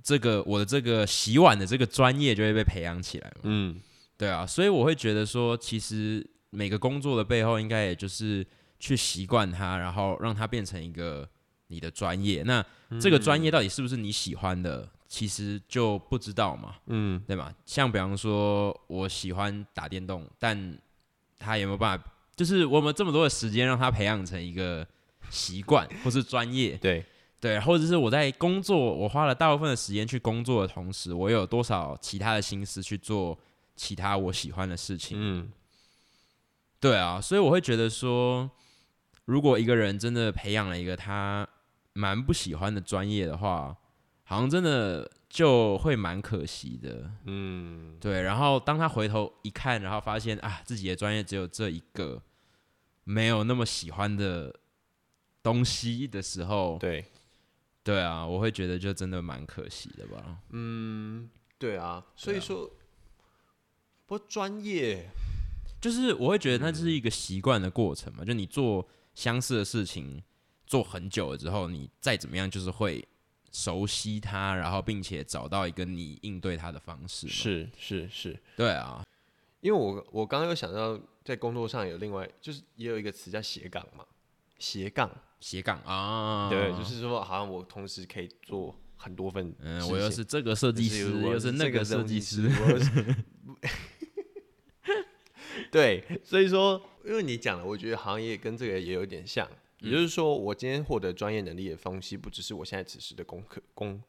[0.04, 3.42] 这个我的这个洗碗的这个专业就会被培养起来嘛。
[3.44, 3.80] 嗯，
[4.18, 8.46] 对啊，所以我会觉得说，其实每个工作的背后，应该也就是
[8.80, 11.28] 去习惯它，然后让它变成一个
[11.68, 12.44] 你的专业。
[12.44, 12.66] 那
[13.00, 16.76] 这个专业到底是不是你喜欢的，其实就不知道嘛。
[16.88, 17.54] 嗯，对吧？
[17.66, 20.78] 像比方说，我喜欢打电动，但
[21.38, 22.06] 他有没有办法？
[22.36, 24.88] 就是我们这么多的时间让他培养成一个
[25.30, 27.04] 习惯或是专业，对
[27.39, 33.38] 对，或者是我在工作，我花了大部分的时间去工作的同时，我有多少其他的心思去做
[33.75, 35.17] 其他我喜欢的事情？
[35.19, 35.52] 嗯，
[36.80, 38.49] 对啊，所以我会觉得说，
[39.25, 41.47] 如果一个人真的培养了一个他
[41.93, 43.75] 蛮不喜欢的专业的话，
[44.23, 47.10] 好像真的就会蛮可惜的。
[47.25, 48.21] 嗯，对。
[48.21, 52.21] 然后当他回头一看，然后发现啊，自己的专业只有这一个。
[53.06, 54.54] 没有那么喜欢的
[55.41, 57.04] 东西的时候，对，
[57.84, 60.39] 对啊，我会觉得就真的蛮可惜的吧。
[60.50, 62.70] 嗯，对啊，所以说
[64.06, 65.10] 不专业，
[65.82, 68.24] 就是我会觉得那是一个习惯的过程嘛。
[68.24, 70.22] 就你做相似的事情
[70.65, 73.08] 做很久了之后，你再怎么样就是会
[73.52, 77.28] 熟悉它，然后并且找到一个你应对它的方式。
[77.28, 79.04] 是是是，对啊，
[79.62, 81.00] 因为我我刚刚又想到。
[81.22, 84.04] 在工作上有另外，就是也有一个词叫斜杠嘛，
[84.60, 85.10] 斜杠。
[85.39, 92.52] 斜杠啊，对，就是说好像我同时可以做很多份，嗯，我又是这个设计师，又是那个设计师，
[95.72, 104.04] 对，所以说，因为你讲了，我觉得行业跟这个也有点像，也就是说，我今天获得专业能力的东西，不只是我现在此时的功课工，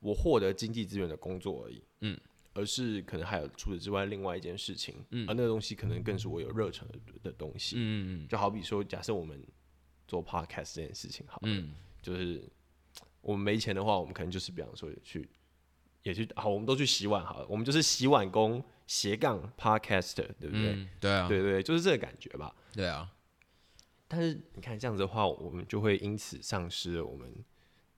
[0.00, 2.18] 我获得经济资源的工作而已，嗯。
[2.54, 4.96] 而是可能还有除此之外另外一件事情，
[5.28, 7.76] 而那个东西可能更是我有热忱的的东西。
[7.78, 8.26] 嗯。
[8.28, 9.40] 就好比说，假设我们
[10.06, 12.42] 做 podcast 这件事情，好，嗯，就是
[13.20, 15.28] 我们没钱的话，我们可能就是比方说去
[16.02, 20.88] 也去好，我们都去洗碗好了，我们就是洗碗工斜杠 podcaster，对不对？
[21.00, 22.54] 对啊，对对，就是这个感觉吧。
[22.72, 23.10] 对啊，
[24.06, 27.32] 但是你看这样子的话，我们就会因此丧失了我们。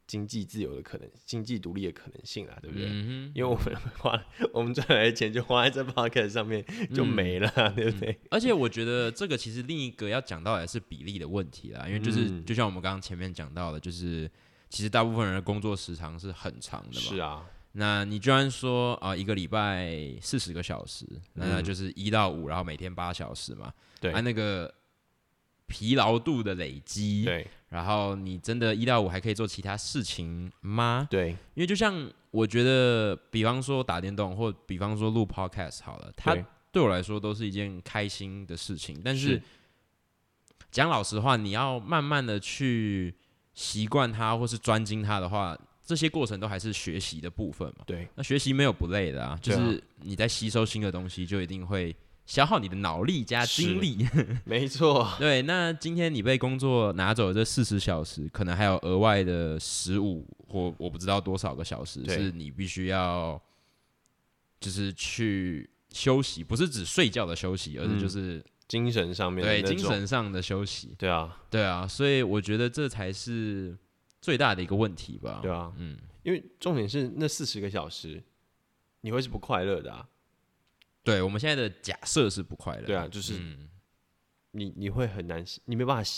[0.07, 2.87] 经济自由的可能，经济独立的可能性啊，对不对？
[2.87, 6.65] 因为我们花 我们赚来的钱就花在这 podcast 上面
[6.95, 8.17] 就没了，对不对？
[8.31, 14.31] 而且我觉得这个其实另一个要讲到也是比例的问题啦，因为就是就像我们刚刚前面讲到的，就是
[14.69, 17.01] 其实大部分人的工作时长是很长的嘛。
[17.01, 23.73] 是啊，那你居然说啊，一个礼拜四十个小时，那就是一到五，然后每天八小时嘛？
[24.01, 24.73] 对，那个
[25.67, 27.47] 疲劳度的累积，对。
[27.69, 31.07] 然后你真的，一到五还可以做其他事情吗？
[31.11, 36.35] 对，因为就像我觉得，比方说打电动，或比方说录 podcast 好了，它
[36.71, 39.03] 对我来说都是一件开心的事情。
[39.05, 39.43] 但是
[40.71, 43.13] 讲老实话，你要慢慢的去
[43.53, 47.85] 习惯它，或是专精它的话，这些过程都还是学习的部分嘛。
[47.85, 51.95] 对，那学习没有不累的啊，就是你在吸收新的东西，就一定会。
[52.27, 54.07] 消耗你的脑力加精力，
[54.45, 55.09] 没错。
[55.17, 63.41] 对，那今天你被工作拿走这四十小时，可能还有额外的十五或我不知道多少个小时，是你必须要
[64.59, 70.97] 就是去休息，不是指睡觉的休息，而是就是精神上面对精神上的休息。
[70.99, 73.79] 对啊，对啊，所以我觉得这才是
[74.21, 75.39] 最大的一个问题吧。
[75.41, 78.21] 对啊，嗯，因为重点是那四十个小时，
[79.03, 80.09] 你会是不快乐的啊。
[81.07, 82.83] 对，我们现在的假设是不快乐。
[82.83, 83.35] 对啊，就是
[84.51, 86.11] 你你会很难，你没办法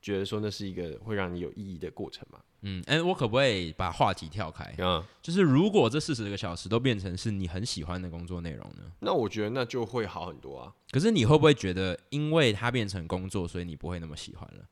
[0.00, 2.38] 觉得说那是一个会让你有意义的过程嘛？
[2.60, 4.74] 嗯，哎，我可不可以把话题跳开？
[4.78, 8.92] 嗯，就是如果这四十个小时都变成是你很喜欢的工作内容呢？
[9.00, 10.74] 那我觉得那就会好很多啊。
[10.90, 14.68] 可是你会不会觉得，因为它变成工作，所以你不会那么喜欢了？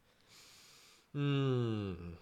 [1.14, 2.14] 嗯。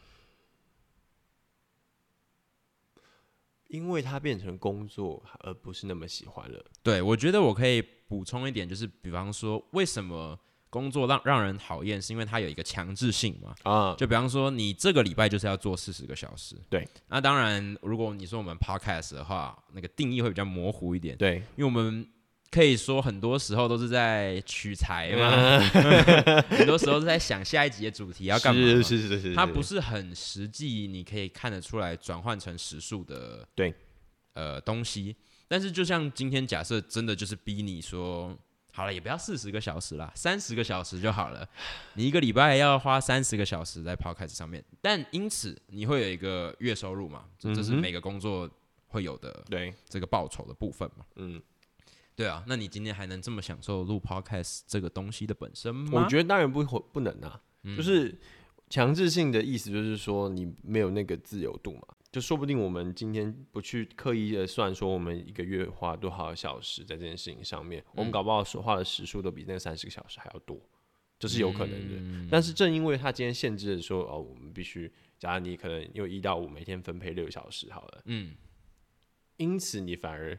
[3.73, 6.63] 因为它变成工作，而不是那么喜欢了。
[6.83, 13.55] 对，我觉得我可以补充一点，就是比方说，为什么工作让让人讨厌，是因为它有一个强制性嘛？
[13.63, 16.55] 啊，就比方说，你这个礼拜就是要做四十个小时。
[16.69, 21.17] 对，那当然，如果你说我们 podcast 的话，那个定义会比较模糊一点。
[21.17, 22.07] 对，因为我们。
[22.53, 25.59] 可以说很多时候都是在取材嘛，
[26.53, 28.61] 很多时候是在想下一集的主题要干嘛。
[28.61, 33.75] 是是是是，它不是很实际，你可以看得出来转换成时数的对
[34.35, 35.17] 呃东西。
[35.49, 38.37] 但是就像今天假设真的就是逼你说
[38.75, 41.49] 好了，也不要四十个小时啦，三十个小时就好了。
[41.95, 47.25] 你一个礼拜要花三十个小时在 Podcast 上面，但因此你会有一个月收入嘛？
[47.39, 48.47] 这是每个工作
[48.89, 51.07] 会有的对这个报酬的部分嘛？
[51.17, 51.41] 嗯。
[52.15, 56.03] 对啊，那你今天还能这么享受录 podcast 这个东西的本身吗？
[56.05, 57.41] 我觉得当然不会不能啊，
[57.77, 58.15] 就是
[58.69, 70.61] 强制性的意思就是说你没有那个自由度嘛，就说不定我们今天不去刻意的算说我们一个月花多少小时在这件事情上面，我们搞不好说话的时数都比那三十个小时还要多，
[71.19, 72.29] 这是有可能的。
[72.31, 78.35] 但是正因为他今天限制的说哦，我们必须，假如你可能有一到五每天分配六个小时好了，嗯，
[79.39, 80.39] 因此你反而。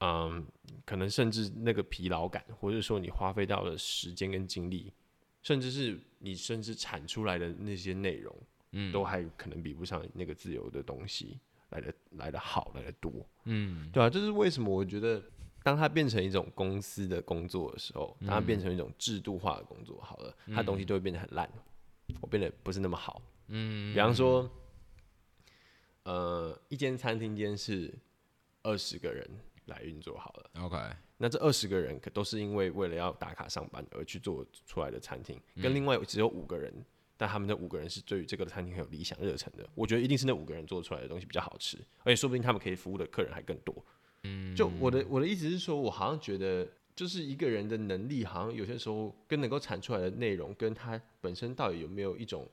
[0.00, 0.46] 嗯，
[0.86, 4.92] 可能甚至那个疲劳感，或者说你花费到的时间跟精力，
[5.42, 8.34] 甚至是你甚至产出来的那些内容，
[8.72, 13.12] 嗯，都还可能比不上那个自由的东西来的来的好来的多，
[13.44, 14.74] 嗯，对啊，这是为什么？
[14.74, 15.22] 我觉得
[15.62, 21.46] 当它变成一种公司的工作的时候，当它变成一种制度化的工作，好了，它东西都会变得很烂，
[22.22, 24.50] 我变得不是那么好，嗯，比方说，
[26.04, 27.92] 呃，一间餐厅间是
[28.62, 29.28] 二十个人。
[29.70, 30.76] 来运作好了，OK。
[31.16, 36.72] 那这二十个人可都是因为为了要打卡上班而去做出来的餐厅，跟另外只有五个人，
[37.16, 39.68] 但他们那五个人是对于这个餐厅很有理想热忱的。
[39.74, 43.84] 我觉得一定是那五个人做出来的东西比较好吃，而且说不定他们可以服务的客人还更多。
[44.22, 52.48] 嗯，就我的我的意思是说，我好像觉得就是一个人的能力，好像有些时候跟能够产出来的内容，跟他本身到底有没有一种，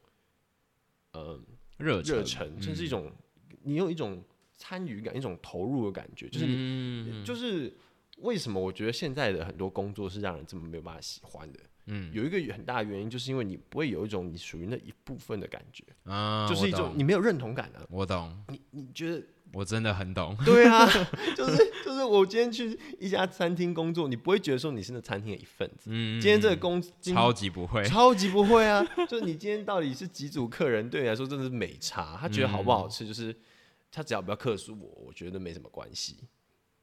[1.14, 1.42] 嗯，
[1.78, 3.10] 热热忱，这是一种
[3.64, 4.22] 你有一种。
[4.58, 7.72] 参与感，一种投入的感觉，就是你，就是
[8.18, 11.60] 为什么我觉得现在的很多工作是让人这么没有办法喜欢的。
[11.90, 17.88] 嗯，有一个很大的原因，就是因为你不会有一种你属于那一部分的感觉啊，就是一种你没有认同感的。
[17.90, 20.36] 我懂，你你觉得我真的很懂。
[20.44, 20.86] 对啊，
[21.38, 25.84] 就是就是我今天去一家餐厅工作，你不会觉得说你是那餐厅的一份子。
[25.86, 28.86] 嗯，今天这个工超级不会，超级不会啊！
[29.08, 33.34] 就是你今天到底是几组客人，对你来说真的是美差，他觉得好不好吃，就是。
[33.92, 36.18] 他只要不要克诉我，我觉得没什么关系。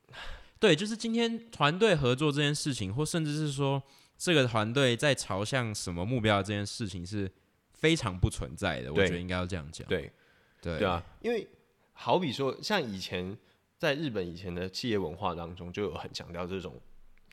[0.59, 3.83] 对，就是今天团队合作这件事情，或甚至是说
[4.17, 7.31] 这个团队在朝向什么目标这件事情，是
[7.73, 8.91] 非常不存在的。
[8.91, 9.87] 我觉得应该要这样讲。
[9.89, 10.11] 对，
[10.63, 11.47] 对，对啊，因为
[11.93, 13.37] 好比说，像以前
[13.77, 16.81] 在日本以前的企业文化当中，就有很强调这种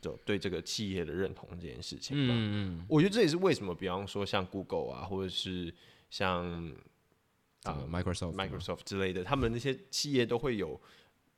[0.02, 2.18] 就对这个企业的认同这件事情。
[2.18, 2.28] 嗯
[2.80, 5.74] 嗯，我觉得这也是为什么，比方说像 Google 啊，或者是
[6.10, 6.76] 像。
[7.64, 10.80] 啊，Microsoft、Microsoft 之类的，他们那些企业都会有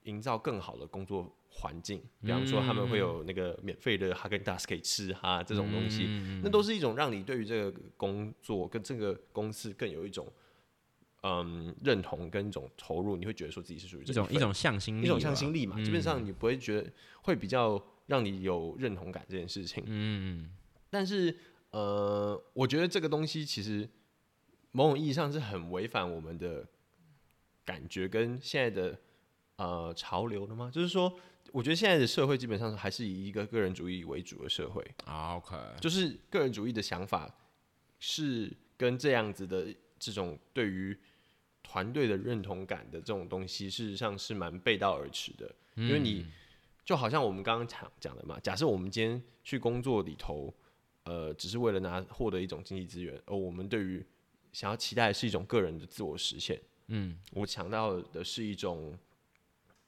[0.04, 6.08] 营造更好的工作环境，比方说他们会有那个免费的 Haagen-Dazs 可以吃哈，这种东西，
[6.42, 10.32] 那都是一种让你对于这个工作跟这个公司更有一种
[11.24, 16.90] 嗯认同跟一种投入，你会觉得说自己是属于这种一种向心力，一种向心力嘛，基本上你不会觉得
[17.24, 19.84] 会比较让你有认同感这件事情。
[19.88, 20.50] 嗯，
[20.90, 21.38] 但是
[21.72, 23.90] 呃，我觉得这个东西其实。
[24.74, 26.68] 某种意义上是很违反我们的
[27.64, 29.00] 感觉跟现在的
[29.56, 30.70] 呃潮流的吗？
[30.74, 31.18] 就是说，
[31.52, 34.84] 我觉得现在的社会基本上还是以一个个人主义为主的社会。
[35.06, 37.34] OK，就是个人主义的想法
[38.00, 40.98] 是跟这样子的这种对于
[41.62, 45.56] 团队的认同感的这种东西，事实上是蛮背道而驰的。
[45.76, 46.26] 因为你
[46.84, 50.54] 就好像我们刚刚讲讲的嘛，假设我们今天去工作里头，
[51.04, 54.06] 呃，只是为了拿获得一种经济资源，而我们对于
[54.54, 58.96] 想要期待的是一种个人的自我实现，嗯，我强调的是一种，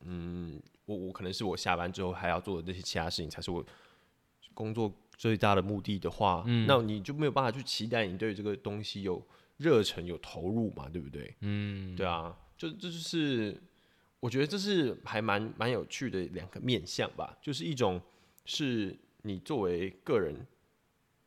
[0.01, 3.63] 嗯，我我可能是我下班之后还要做的那些其他事情才是我
[4.56, 9.23] 工作最大的目的的话，嗯，那你就没有办法去期待你对这个东西有
[9.58, 11.36] 热忱有投入嘛，对不对？
[11.41, 13.62] 嗯，对啊，就这就是
[14.19, 18.01] 我觉得这是还蛮蛮有趣的两个面向吧，就是一种
[18.45, 20.43] 是你作为个人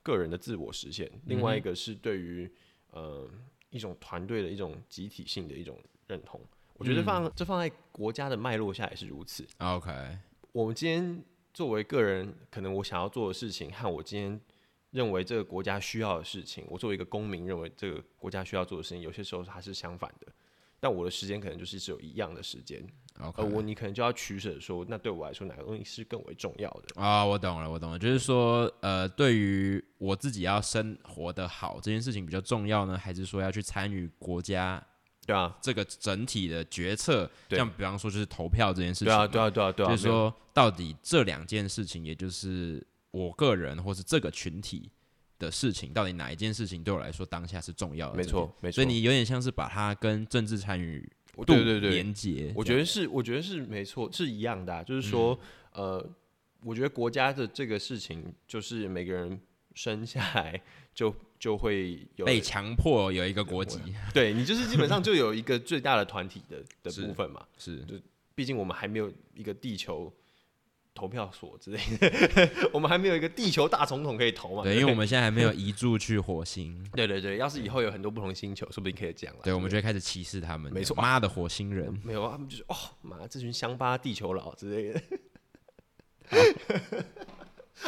[0.02, 2.50] 个人的自我实现，另外一个是对于。
[2.98, 3.30] 呃，
[3.70, 6.40] 一种团队的一种集体性的一种认同，
[6.74, 9.46] 我觉得放这放在国家的脉络下也是如此。
[9.58, 10.18] OK，
[10.50, 14.40] 我们今天作为个人，可能我想要做的事情和我今天
[14.90, 20.26] 认为这个国家需要的事情，我作为一个公民认为这个国家需要做的事情，有些时候它是相反的。
[20.80, 22.84] 但我的时间可能就是只有一样的时间，
[23.34, 27.24] 而我你可能就要取舍，说那对我来说哪个东西是更为重要的啊？
[27.24, 34.82] 我懂了，我懂了，就是说，呃，对于我自己要生活的好这件事情比较重要呢，还是说要去参与国家
[35.26, 37.30] 对啊这个整体的决策？
[37.50, 44.90] 像比方说就是投票这件事情，对啊对啊对啊对啊，就是说到底这两件事情，也就是我个人或是这个群体。
[45.40, 48.16] 的事情到底哪一件事情对我来说当下是重要的？
[48.16, 48.74] 没错，没错。
[48.74, 51.08] 所以你有点像是把它跟政治参与
[51.44, 52.52] 对对对连接。
[52.56, 54.82] 我觉得是，我觉得是没错，是一样的。
[54.84, 55.38] 就是说，
[55.72, 56.04] 呃，
[56.62, 59.40] 我觉得国家的这个事情，就是每个人
[59.74, 60.60] 生下来
[60.94, 63.78] 就就会有被强迫有一个国籍。
[64.12, 67.46] 对你就是基本上就有一个最大的团体的 的部分嘛。
[67.56, 67.94] 是，就
[68.34, 70.12] 毕竟我们还没有一个地球。
[70.98, 74.64] 投票所之类的， 我们还没有一个地球大总统可以投嘛。
[74.64, 76.84] 对，因为 我们现在还没有移住去火星。
[76.92, 79.42] 对对对，要是以后有很多不同星球，说不定可以这样了。
[79.44, 80.72] 对，我们就会开始歧视他们。
[80.72, 85.00] 没错，妈的火星人，没有啊，他们就是哦，妈，这群乡巴地球佬之类的。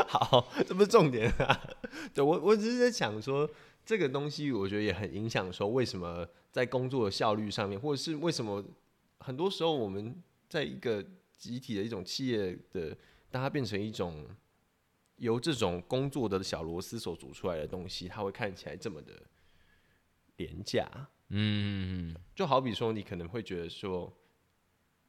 [0.07, 1.61] 好， 这不是重点啊。
[2.15, 3.51] 对我，我只是在想说，
[3.85, 8.65] 这个东西我觉得也很影响，说为什么在工作的效率上面，或者是为什么
[9.19, 10.15] 很多时候我们
[10.49, 11.05] 在一个
[11.41, 12.97] 集体的一种企业的，
[13.30, 14.28] 当它变成一种
[15.16, 19.22] 由这种工作的小螺丝所组出来的东西，它会看起来这么的
[20.36, 20.86] 廉价。
[21.28, 24.14] 嗯，就好比说，你可能会觉得说，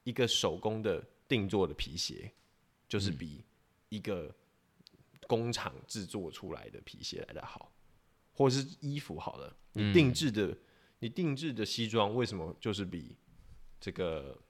[0.04, 2.32] 一个手工的定做的皮鞋，
[2.88, 3.44] 就是比
[3.90, 4.34] 一个
[5.26, 7.70] 工厂制作出来的皮鞋来的好，
[8.32, 10.56] 或者是衣服好了，你定制的，
[11.00, 13.16] 你定制的西装为什么就是比
[13.80, 14.40] 这个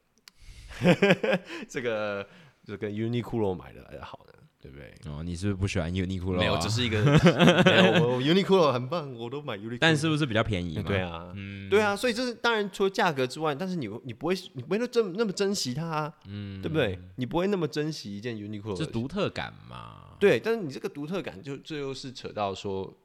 [1.69, 2.27] 这个
[2.65, 4.33] 就跟 Uniqlo 买的来的好呢？
[4.61, 4.95] 对不对？
[5.07, 6.39] 哦，你是不是不喜欢 Uniqlo？
[6.39, 7.03] 没有，只是一个
[7.67, 8.11] 没有。
[8.13, 9.79] 我 Uniqlo 很棒，我都买 Uniqlo。
[9.81, 10.81] 但是不是比较便宜？
[10.85, 11.97] 对啊，嗯，对啊。
[11.97, 16.97] 所以这是当然，除了价格之外，但是你你不会你不会那珍那么珍惜它，嗯，对不对？
[17.17, 20.15] 你不会那么珍惜一件 Uniqlo，是独特感嘛？
[20.21, 22.97] 对，但是你这个独特感，就最后是扯到说，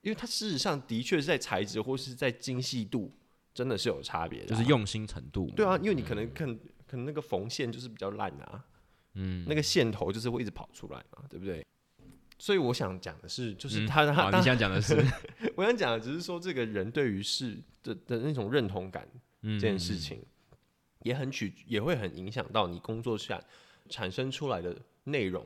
[0.00, 3.12] 因为它事实上的确是在材质或是在精细度，
[3.52, 5.52] 真的是有差别的，就是用心程度。
[5.54, 6.58] 对啊，因为你可能看
[6.94, 8.64] 可能那个缝线就是比较烂啊，
[9.14, 11.66] 嗯，那个线头就是会一直跑出来嘛，对不对？
[12.38, 15.04] 所以我想讲的是，就是他他你想讲的是，
[15.56, 19.08] 我想讲的只是说，这个人对于事的的那种认同感，
[19.42, 20.24] 这件事情
[21.00, 23.42] 也很取，也会很影响到你工作下
[23.88, 25.44] 产生出来的内容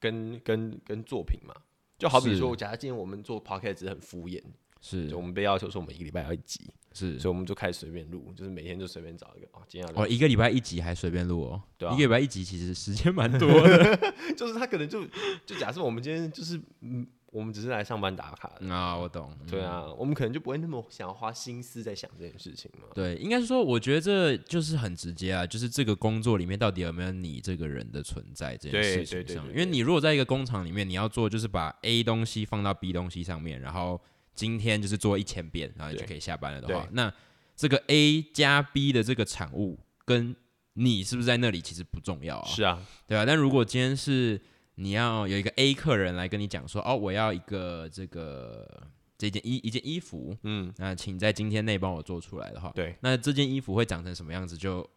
[0.00, 1.54] 跟跟跟作品嘛。
[1.96, 4.42] 就好比说，假如今天我们做 podcast 很敷衍。
[4.80, 15.04] 是，我们被要求说我们一个礼拜要一集，是，所以我们就开始随便录，就是每天就随便找一个哦，今天哦，一个礼拜一集还随便录哦，对，一个礼拜一集其实时间蛮多的， 就是他可能就
[15.46, 18.74] 就假设我们今天就是嗯，我们只是来上班打卡的。
[18.74, 34.00] 啊，我懂，对啊，我们可能就不会那么想要花心思在想这件事情嘛，对，应该是说，我觉得这就是很直接啊，就是这个工作里面到底有没有你这个人的存在这件事情上，因为你如果在一个工厂里面，你要做就是把 A 东西放到 B 东西上面，然后。
[34.34, 37.12] 今天就是做一千遍，然后你就可以下班了的话，那
[37.54, 40.34] 这个 A 加 B 的这个产物跟
[40.74, 42.48] 你是不是在那里其实不重要啊？
[42.48, 43.24] 是啊，对吧？
[43.26, 44.40] 但如果今天是
[44.76, 54.88] 你要有一个 A 客人来跟你讲说，哦，我要一个这个这件衣一件衣服，嗯，那请在今天内帮我做出来的话，对，那这件衣服会长成什么样子就。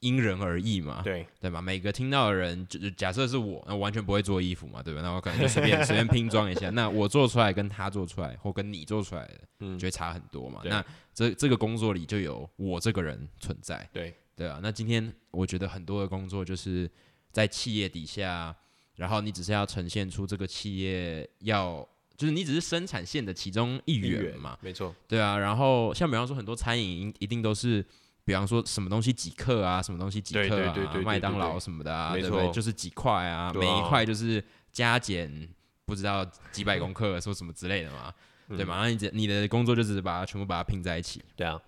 [0.00, 1.60] 因人而异嘛，对对吧？
[1.60, 5.00] 每个听到的人，就假设是我，那完全不会做衣服嘛，对吧？
[5.00, 6.68] 那我可能就随便 随便拼装一下。
[6.70, 10.60] 那我做出来跟他做出来，或跟你做出来的，嗯，就会差很多嘛。
[10.64, 10.84] 那
[11.14, 14.60] 这这个工作里就有我这个人存在，对对啊。
[14.62, 16.88] 那今天我觉得很多的工作就是
[17.32, 18.54] 在企业底下，
[18.96, 21.76] 然后你只是要呈现出这个企业要，
[22.18, 25.38] 就是你只是生产线的其中一员嘛，没错，对啊。
[25.38, 27.82] 然后像比方说很多餐饮一定都是。
[28.26, 30.74] 比方说什么东西几克啊，什么东西几克啊，
[31.04, 32.50] 麦当劳什么的啊，对不对？
[32.50, 35.48] 就是几块啊，每一块就是加减
[35.84, 38.12] 不知道几百公克，说什么之类的嘛，
[38.48, 38.80] 对嘛？
[38.80, 41.62] 那你你的工作就只是把它全部把它拼在一起，对啊。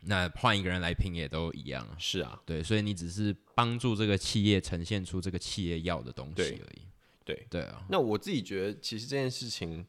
[0.00, 6.82] 那换一个人来拼也都一样，是啊，对，所以你只是帮助这个企业呈现出这个企业要的东西而已，
[7.24, 7.84] 对对啊。
[7.88, 9.86] 那我自己觉得，其实这件事情，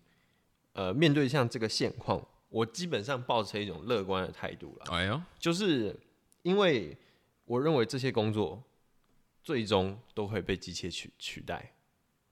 [0.73, 4.85] 呃，面对像这个现况，我基本上抱持一种乐观的态度了。
[4.91, 5.99] 哎呦，就是。
[6.43, 6.97] 因为
[7.45, 8.63] 我认为这些工作
[9.43, 11.73] 最终都会被机器取取代，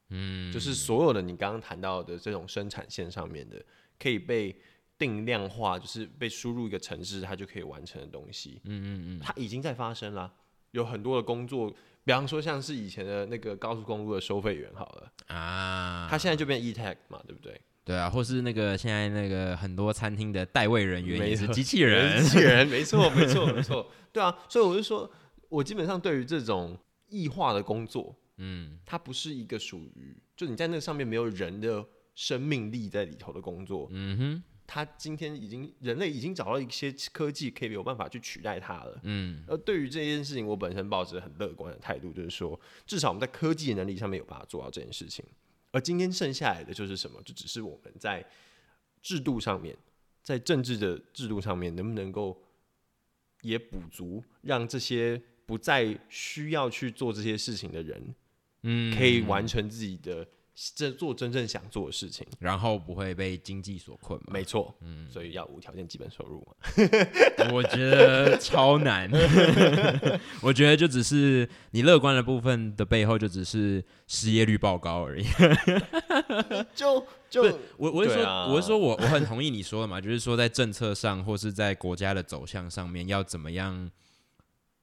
[0.09, 3.63] 嗯，就是所有的你刚刚谈到的这种生产线上面的
[3.97, 4.55] 可以被
[4.97, 10.33] 定量化，就是被输入一个城市，它就可以完成的东西，嗯嗯嗯，它已经在发生了。
[10.71, 11.67] 有很多的工作，
[12.03, 17.59] 比方说像是以前的那个高速公路的收费员，好了啊，他现在就变 e tag 嘛，对不对？
[17.89, 23.91] 对啊，或是那个现在那个很多餐厅的代位人员也是机器人，机器人，没错，没错，没错。
[24.11, 25.11] 对啊，所以我就说，
[25.47, 26.77] 我基本上对于这种
[27.07, 31.83] 异化的工作，嗯，它不是一个属于就你在那上面没有人的
[32.13, 45.25] 生命力在里头的工作，嗯哼，它今天已经人类已经找到一些科技可以有办法去取代它了，嗯，而对于这件事情，我本身抱着很乐观的态度，就是说，至少我们在科技能力上面有办法做到这件事情。
[45.71, 47.21] 而今天剩下来的就是什么？
[47.23, 48.25] 就只是我们在
[49.01, 49.77] 制度上面，
[50.23, 52.41] 在政治的制度上面，能不能够
[53.41, 58.15] 也补足，让这些不再需要去做这些事情的人，
[58.63, 60.27] 嗯，可以完成自己的
[60.75, 62.25] 这做真正想做的事情。
[62.39, 64.33] 然后不会被经济所困嘛？
[64.33, 66.53] 没错，嗯，所以要无条件基本收入嘛。
[67.53, 69.09] 我觉得超难。
[70.43, 75.25] 我觉得就只是你乐观的部分的背后，就只是失业率爆高而已。
[76.75, 77.43] 就就
[77.77, 83.89] 我我是说，啊我是说我我很同意你说的嘛，就是说在政策上或是在国家的走向上面，要怎么样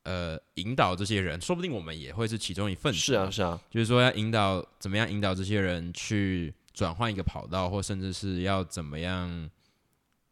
[0.06, 2.98] 呃引导这些人，说不定我们也会是其中一份子。
[2.98, 9.50] 是啊，是啊，就是说要引导怎么样引导这些人去转换一个跑道，或甚至是要怎么样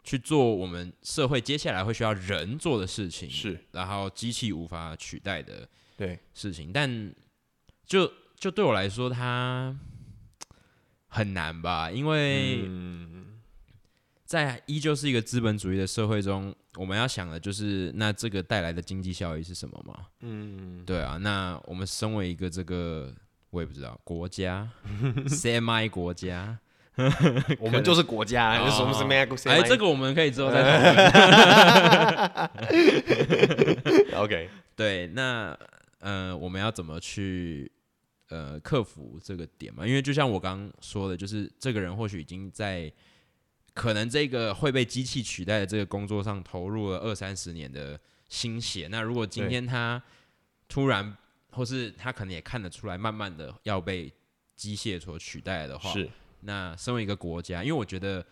[0.04, 6.70] 去做我们社会接下来会需要人做的事情，是，然后机器无法取代的对，事情。
[6.72, 7.12] 但
[7.84, 9.76] 就就对我来说，它
[11.08, 13.13] 很难吧，因为嗯，
[14.24, 20.06] 在依旧是一个资本主义的社会中，我们要想的就是那这个带来的经济效益是什么嘛？
[20.20, 23.12] 嗯，对啊，那我们身为一个这个
[23.50, 24.66] 我也不知道国家？
[25.28, 26.58] Semi 国家，
[27.60, 30.94] 我们就是国家，哦就是我们是 Mac，哎，这个我们可以之后再讨论。
[34.16, 35.54] OK，对，那
[36.00, 37.70] 呃，我们要怎么去
[38.30, 39.86] 呃克服这个点嘛？
[39.86, 42.90] 因为就像我刚刚说的，就是这个人或许已经在
[43.74, 48.88] 可能这个会被机器取代的这个工作上投入了二三十年的心血。
[48.88, 50.02] 那如果今天他
[50.68, 51.16] 突然，
[51.50, 54.12] 或是他可能也看得出来，慢慢的要被
[54.56, 56.08] 机械所取代的话，是
[56.40, 58.24] 那身为一个国家，因为我觉得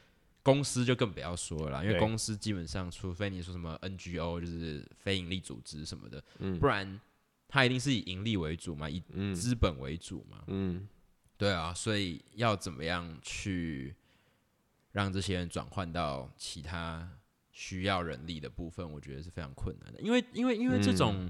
[0.43, 6.59] 公司就更不要说了啦，因为公司基本上，除非你说什么 NGO，就是非盈利组织什么的，嗯。
[6.59, 7.01] 不然
[7.49, 9.35] 它一定是以盈利为主嘛，以嗯。
[9.35, 10.45] 资本为主嘛。
[10.47, 10.89] 嗯，
[11.37, 13.95] 对啊，所以要怎么样去
[14.93, 17.09] 让这些人转换到其他
[17.51, 21.29] 需要人力的部分，我觉得是非常困难的，因为因为因为这种、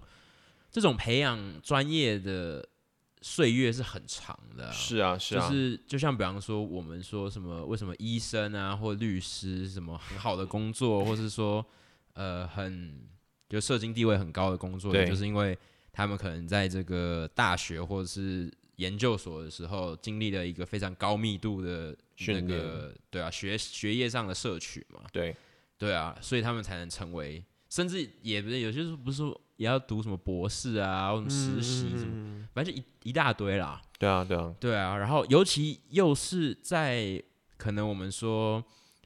[0.70, 2.64] 这种培养专业的
[3.20, 11.64] 岁月是很长的啊、是啊，是就啊，是就像比方说，我们说什么为什么医生啊或律师什么很好的工作，或是说
[12.14, 13.00] 呃很
[13.48, 15.06] 就社经地位很高的工作，对。
[15.06, 15.56] 就是因为
[15.92, 21.96] 他们可能在这个大学或者是研究所的时候，经历了一个非常高密度的
[22.28, 25.34] 那个对啊学学业上的摄取嘛，对，
[25.78, 32.48] 对啊，所以他们才能成为，甚至也不是有些时候不是说也要读什么博士啊，或者实习什么，嗯。
[32.54, 33.80] 反正就一一大堆啦。
[33.98, 37.22] 对啊，对啊，对啊，然后尤其又是在
[37.56, 38.62] 可能我们说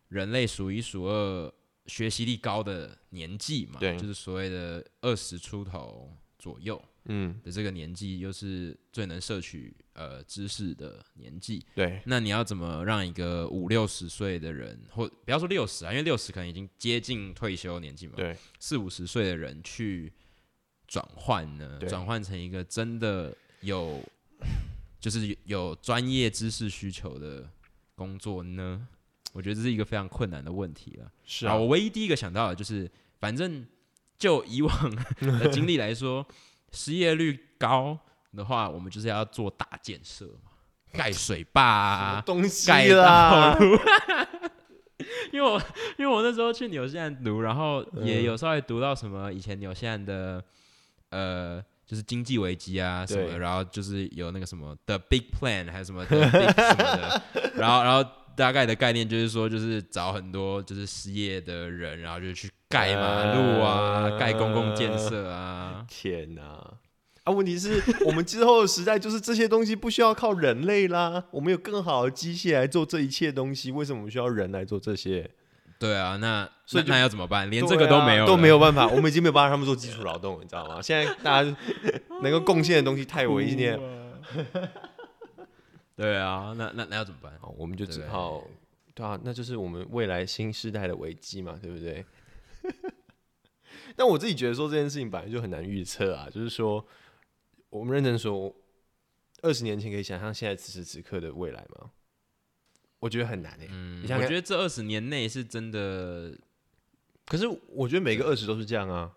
[0.09, 1.53] 人类数一数二
[1.87, 6.11] 学习力高的年纪嘛，对就是所谓的二十出头
[6.47, 11.64] 左右嗯，的这个年纪，又是最能摄取呃知识的年纪。
[11.74, 20.12] 对，那你要怎么让一个五六十岁的人，或不要说六十啊，因为六十可能已经接近退休年纪嘛，对，四五十岁的人去
[20.86, 21.80] 转换呢？
[21.88, 24.01] 转换成一个真的有，
[25.01, 27.51] 就是有专业知识需求的
[27.97, 28.86] 工作呢？
[29.32, 31.12] 我觉得这是一个非常困难的问题了。
[31.24, 32.88] 是啊，我唯一第一个想到的就是，
[33.18, 33.66] 反正
[34.19, 36.27] 就以往的经历来说，
[36.73, 37.99] 失业率高
[38.35, 40.51] 的话，我们就是要做大建设嘛，
[40.93, 43.79] 盖水坝啊，东西盖啦道，路。
[45.31, 45.61] 因为我
[45.99, 50.43] 因为我那时候去纽西兰读，然后也嗯有稍微读到什么以前纽西兰的
[51.11, 57.23] 呃，就是经济危机啊什么然后就是有那个什么 The Big Plan 还是什么 The Big 什么的，
[57.57, 66.43] 然后然后大概的概念就是说，就是找很多就是失业的人，然后就去盖马路啊，呃盖公共建设啊，天哪！
[67.24, 75.28] 啊，问题是 我们之后的时代就是这些东西不需要靠人类啦，我们有更好的机械来做这一切东西，为什么我们需要人来做这些？
[75.78, 77.51] 对啊，那所以那那要怎么办？
[77.51, 80.80] 连这个都没有了，都没有办法，我们已经没有办法他们做基础劳动，你知道吗？
[80.80, 81.57] 现在大家
[82.22, 83.78] 能够贡献的东西太微念，
[85.97, 87.36] 对啊，那那那要怎么办？
[87.40, 88.47] 好，我们就只对好，
[88.94, 92.05] 对啊，那就是我们未来新时代的危机嘛，对不对？
[93.97, 96.86] 但我自己觉得说这件事情本来就很难预测啊，就是说，
[97.70, 98.55] 我们认真说，
[99.40, 101.90] 二十年前可以想象现在此时此刻的未来吗？
[102.99, 106.36] 我觉得很难诶、嗯，你想想我觉得这二十年内是真的，
[107.24, 109.14] 可是我觉得每个二十都是这样啊，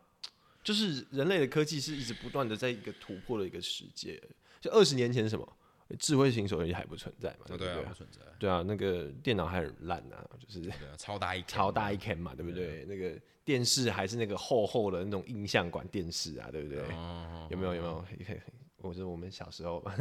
[0.64, 4.22] 就是人类的科技是一直不断的在一个突破的一个世界。
[4.62, 5.58] 就二十年前是什么？
[5.98, 7.46] 智慧型手机还不存在嘛？
[7.48, 7.74] 对不对？
[7.74, 12.86] 对啊，不存在，对啊，那个电脑还很烂啊，就是啊，超大一超大一 can 嘛，对不对？
[12.86, 16.82] 那个电视还是那个厚厚的那种印象管电视啊，对不对？
[16.92, 17.74] 哦，有没有？
[17.76, 18.06] 有没有？
[18.82, 19.94] 我是我们小时候吧。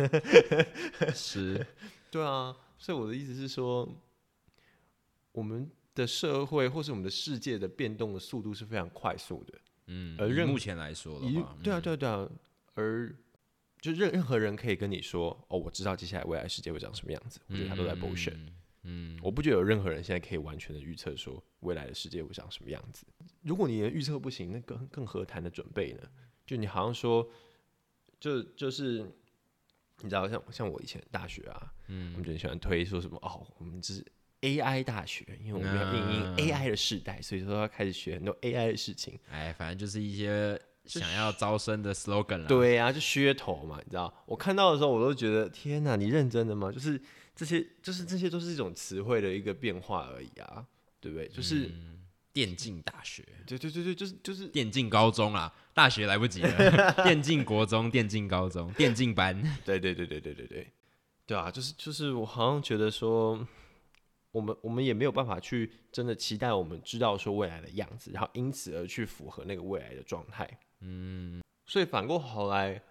[1.14, 1.66] 是，
[2.10, 3.88] 对啊，所以我的意思是说，
[5.32, 9.54] 我们的社会或是我们的世界的变动的速度是非常快速的。
[9.86, 12.28] 嗯，而任目前来说的以话，对啊，嗯，对啊，对啊，
[12.74, 13.12] 而
[13.80, 18.36] 就任任何人可以跟你说，哦，我知道接下来未来世界会长什么样子，我觉得他都在 bullshit。
[18.84, 23.04] 嗯，我不觉得有任何人现在可以完全的预测说未来的世界会长什么样子。
[23.42, 26.02] 如果你连预测不行，那更更何谈的准备呢？
[26.46, 27.28] 就你好像说，
[28.18, 29.00] 就就是
[30.00, 34.06] 你知道，像像我以前大学啊，嗯，我们就很喜欢推说什么哦，我们这是
[34.40, 39.18] AI 大学，因为我们要应应 AI 的时代，所以说要开始学很多 AI 的事情。
[39.28, 40.58] 哎，反正就是一些
[40.88, 42.46] 想要招生的 slogan 了。
[42.48, 44.12] 对啊，就噱头嘛，你知道？
[44.26, 46.72] 我看到的时候，我都觉得天哪，你认真的吗？
[46.72, 47.00] 就是
[47.36, 50.64] 这些，就是这些都是一种词汇的一个变化而已啊，
[51.00, 51.28] 对不对？
[51.28, 51.70] 就是
[52.32, 59.40] 电竞大学，对对对对，就是就是电竞高中啊，大学来不及了， 电竞国中、电竞高中、电竞班。
[59.64, 60.72] 对对对对对对对，
[61.26, 63.44] 对啊，就是就是我好像觉得说，
[64.30, 70.48] 我们我们也没有办法去真的期待我们知道说未来的样子，然后因此而去符合那个未来的状态。
[70.80, 72.82] 嗯，所以反过头来，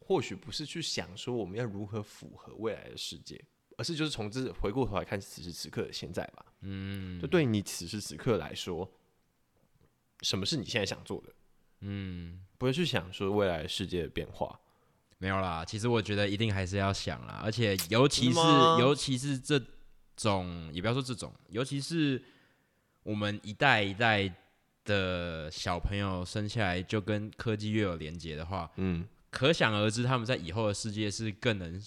[0.00, 3.42] 或许不是去想说我们要如何符合未来的世界，
[3.76, 6.46] 而是就是从这回过头来看此时此刻的现在吧。
[6.60, 8.90] 嗯，就对你此时此刻来说，
[10.22, 11.32] 什么是你现在想做的？
[11.80, 14.58] 嗯，不会去想说未来世界的变化。
[15.18, 18.38] 没有啦，其实我觉得一定还是要想啦，而且尤其是
[18.78, 19.60] 尤其是这
[20.16, 22.22] 种，也不要说这种，尤其是
[23.02, 24.32] 我们一代一代
[24.88, 31.78] 的小朋友生下来就跟科技越有连接的话，嗯，可想而知他们在以后的世界是更能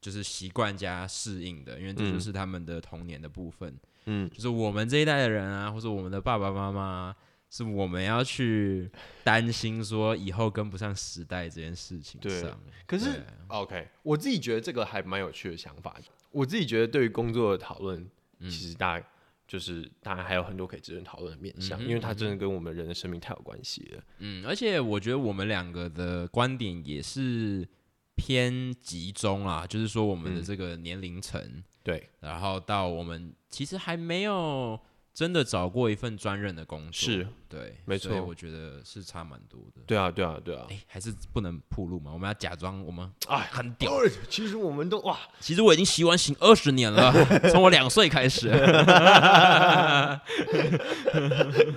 [0.00, 7.14] 就是习惯加适应的，因为这就是他们的童年的部分，嗯，就是我们这一代的人啊，或者我们的爸爸妈妈。
[7.50, 8.90] 是我们要去
[9.22, 12.60] 担心说以后跟不上时代这件事情上。
[12.84, 15.96] 可是 OK，我自己觉得这个还蛮有趣的想法。
[16.32, 18.04] 我自己觉得对于工作的讨论，
[18.40, 19.00] 其实大
[19.46, 24.02] 就是当然还有很多可以值得讨论的面向，因为它真的跟我们人的生命太有关系了。
[24.18, 27.68] 嗯，而且我觉得我们两个的观点也是
[28.14, 34.80] 偏集中啊，就是说我们的这个年龄层，对，然后到我们其实还没有。
[35.14, 39.80] 真的找过一份专任的工作，是对，没错，我觉得是差蛮多的。
[39.86, 43.92] 对啊，对啊，对啊，哎，还是不能铺路嘛，我们要假装我们哎很屌。
[44.28, 47.12] 其实我们都哇，其实我已经洗碗洗二十年了，
[47.52, 48.48] 从我两岁开始。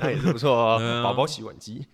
[0.02, 1.86] 那也是不错哦，宝宝洗碗机。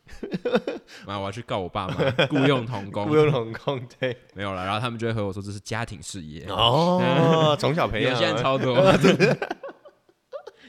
[1.05, 1.95] 妈，我要去告我爸妈
[2.27, 4.63] 雇佣童工，雇佣童工，对，没有了。
[4.63, 8.81] 然后他们就会和我说这是家庭事业哦，从小培养，现在超多。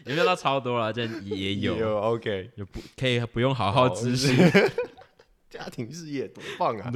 [0.05, 0.93] 有没有到超多了？
[0.93, 4.37] 这也有，OK，也不可以不用好好知识，
[5.49, 6.93] 家庭事业多棒啊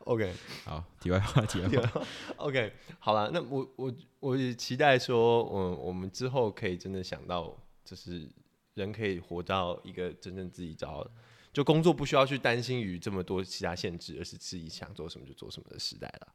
[0.00, 0.30] ！OK，
[0.66, 2.02] 好，题外话，题外话
[2.36, 8.28] ，OK，好了，那我我我也期待说，嗯，我们之后可以真的想到，就是
[8.74, 11.10] 人可以活到一个真正自己找，
[11.50, 16.28] 就工作不需要去担心于这么多其他限制，而是自己想做什么就做什么的时代了。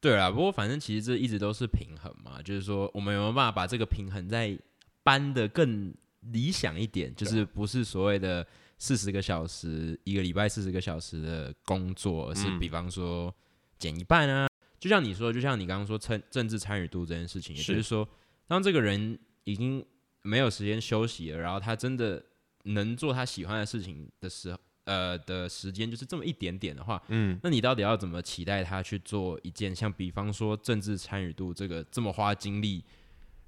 [0.00, 4.58] 对啦，不过反正其实这一直都是平衡嘛，就是说我们有没有办法把这个平衡在。
[5.02, 5.94] 搬的更
[6.30, 8.46] 理想一点，就是不是所谓的
[8.78, 13.34] 四十个小时一个礼拜四十个小时的工作，而是比方说
[13.78, 14.48] 减一半啊。
[14.78, 18.08] 就像你说，就像你刚刚说参政治参与度这件事情，也就是说，
[18.48, 19.84] 当这个人已经
[20.22, 22.20] 没有时间休息了，然后他真的
[22.64, 32.84] 能做他喜欢的事情的时候，呃的时间就是这么一点点的话，嗯，那你到底要怎么期待他去做一件像比方说政治参与度这个这么花精力？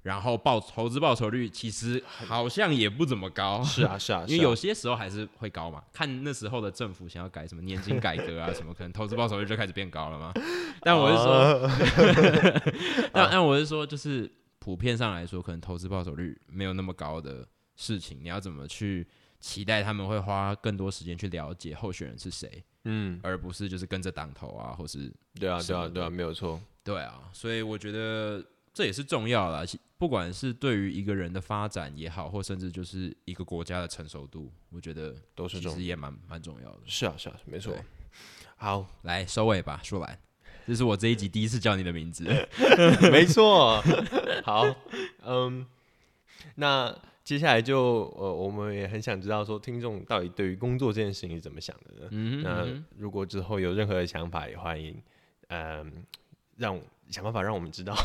[0.05, 5.83] 然后报投资报酬率其实好像也不怎么高，是啊是啊， 因为有些时候还是会高嘛。
[5.91, 10.31] 看那时候的政府想要改什么年金改革啊什么，可能投资报酬率就开始变高了嘛。
[10.81, 11.69] 但我是说，
[13.11, 17.43] 但但我是说，就是普遍上来说，可能投资报酬率没有那么高的
[17.75, 19.07] 事情，你要怎么去
[19.39, 22.63] 期待他们会花更多时间去了解候选人是谁？
[22.83, 27.23] 嗯，而不是就是跟着党投啊，或是对啊对啊对啊，没有错，对啊。
[27.33, 28.45] 所以我觉得。
[28.77, 29.65] 这也是重要的，
[29.97, 36.79] 不管是对于一个人的发展也好，或甚至就是一个国家的成熟度，我觉得都是其实也蛮蛮重要的。
[36.85, 37.73] 是啊，是啊，没错。
[38.57, 40.19] 好，来收尾吧，说完，
[40.67, 42.25] 这是我这一集第一次叫你的名字
[43.09, 43.81] 没错。
[44.43, 44.65] 好，
[45.23, 45.65] 嗯，
[46.55, 46.93] 那
[47.23, 52.07] 接下来就呃，我们也很想知道说，听众到底对于工作这件事情是怎么想的呢？
[52.11, 55.01] 嗯，那如果之后有任何的想法，也欢迎，
[55.47, 56.03] 嗯，
[56.57, 56.77] 让。
[57.09, 57.95] 想办法让我们知道。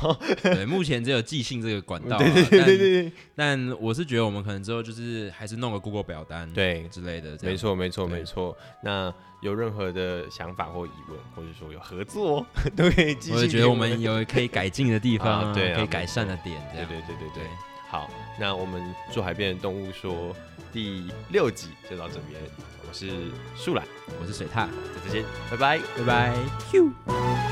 [0.43, 2.17] 对，目前只有寄信这个管道。
[2.21, 3.13] 对对对对对。
[3.35, 7.37] 但我是觉得我们可能之后就是还是弄个 Google 表单，对之类的。
[7.43, 8.57] 没错没错没错。
[8.83, 12.47] 那有任何的想法或疑问，或者说有合作，
[12.77, 13.37] 都可以寄信。
[13.37, 16.61] 我觉得我们有可以改进的地方， 对，可以改善的点。
[16.75, 17.45] 对对对对对。
[17.89, 20.33] 好，那我们住海边的动物说
[20.73, 22.41] 第六集就到这边，
[22.89, 23.11] 我是
[23.57, 23.85] 树懒，
[24.21, 24.69] 我是水獭，
[25.05, 27.50] 再见，拜拜，拜拜。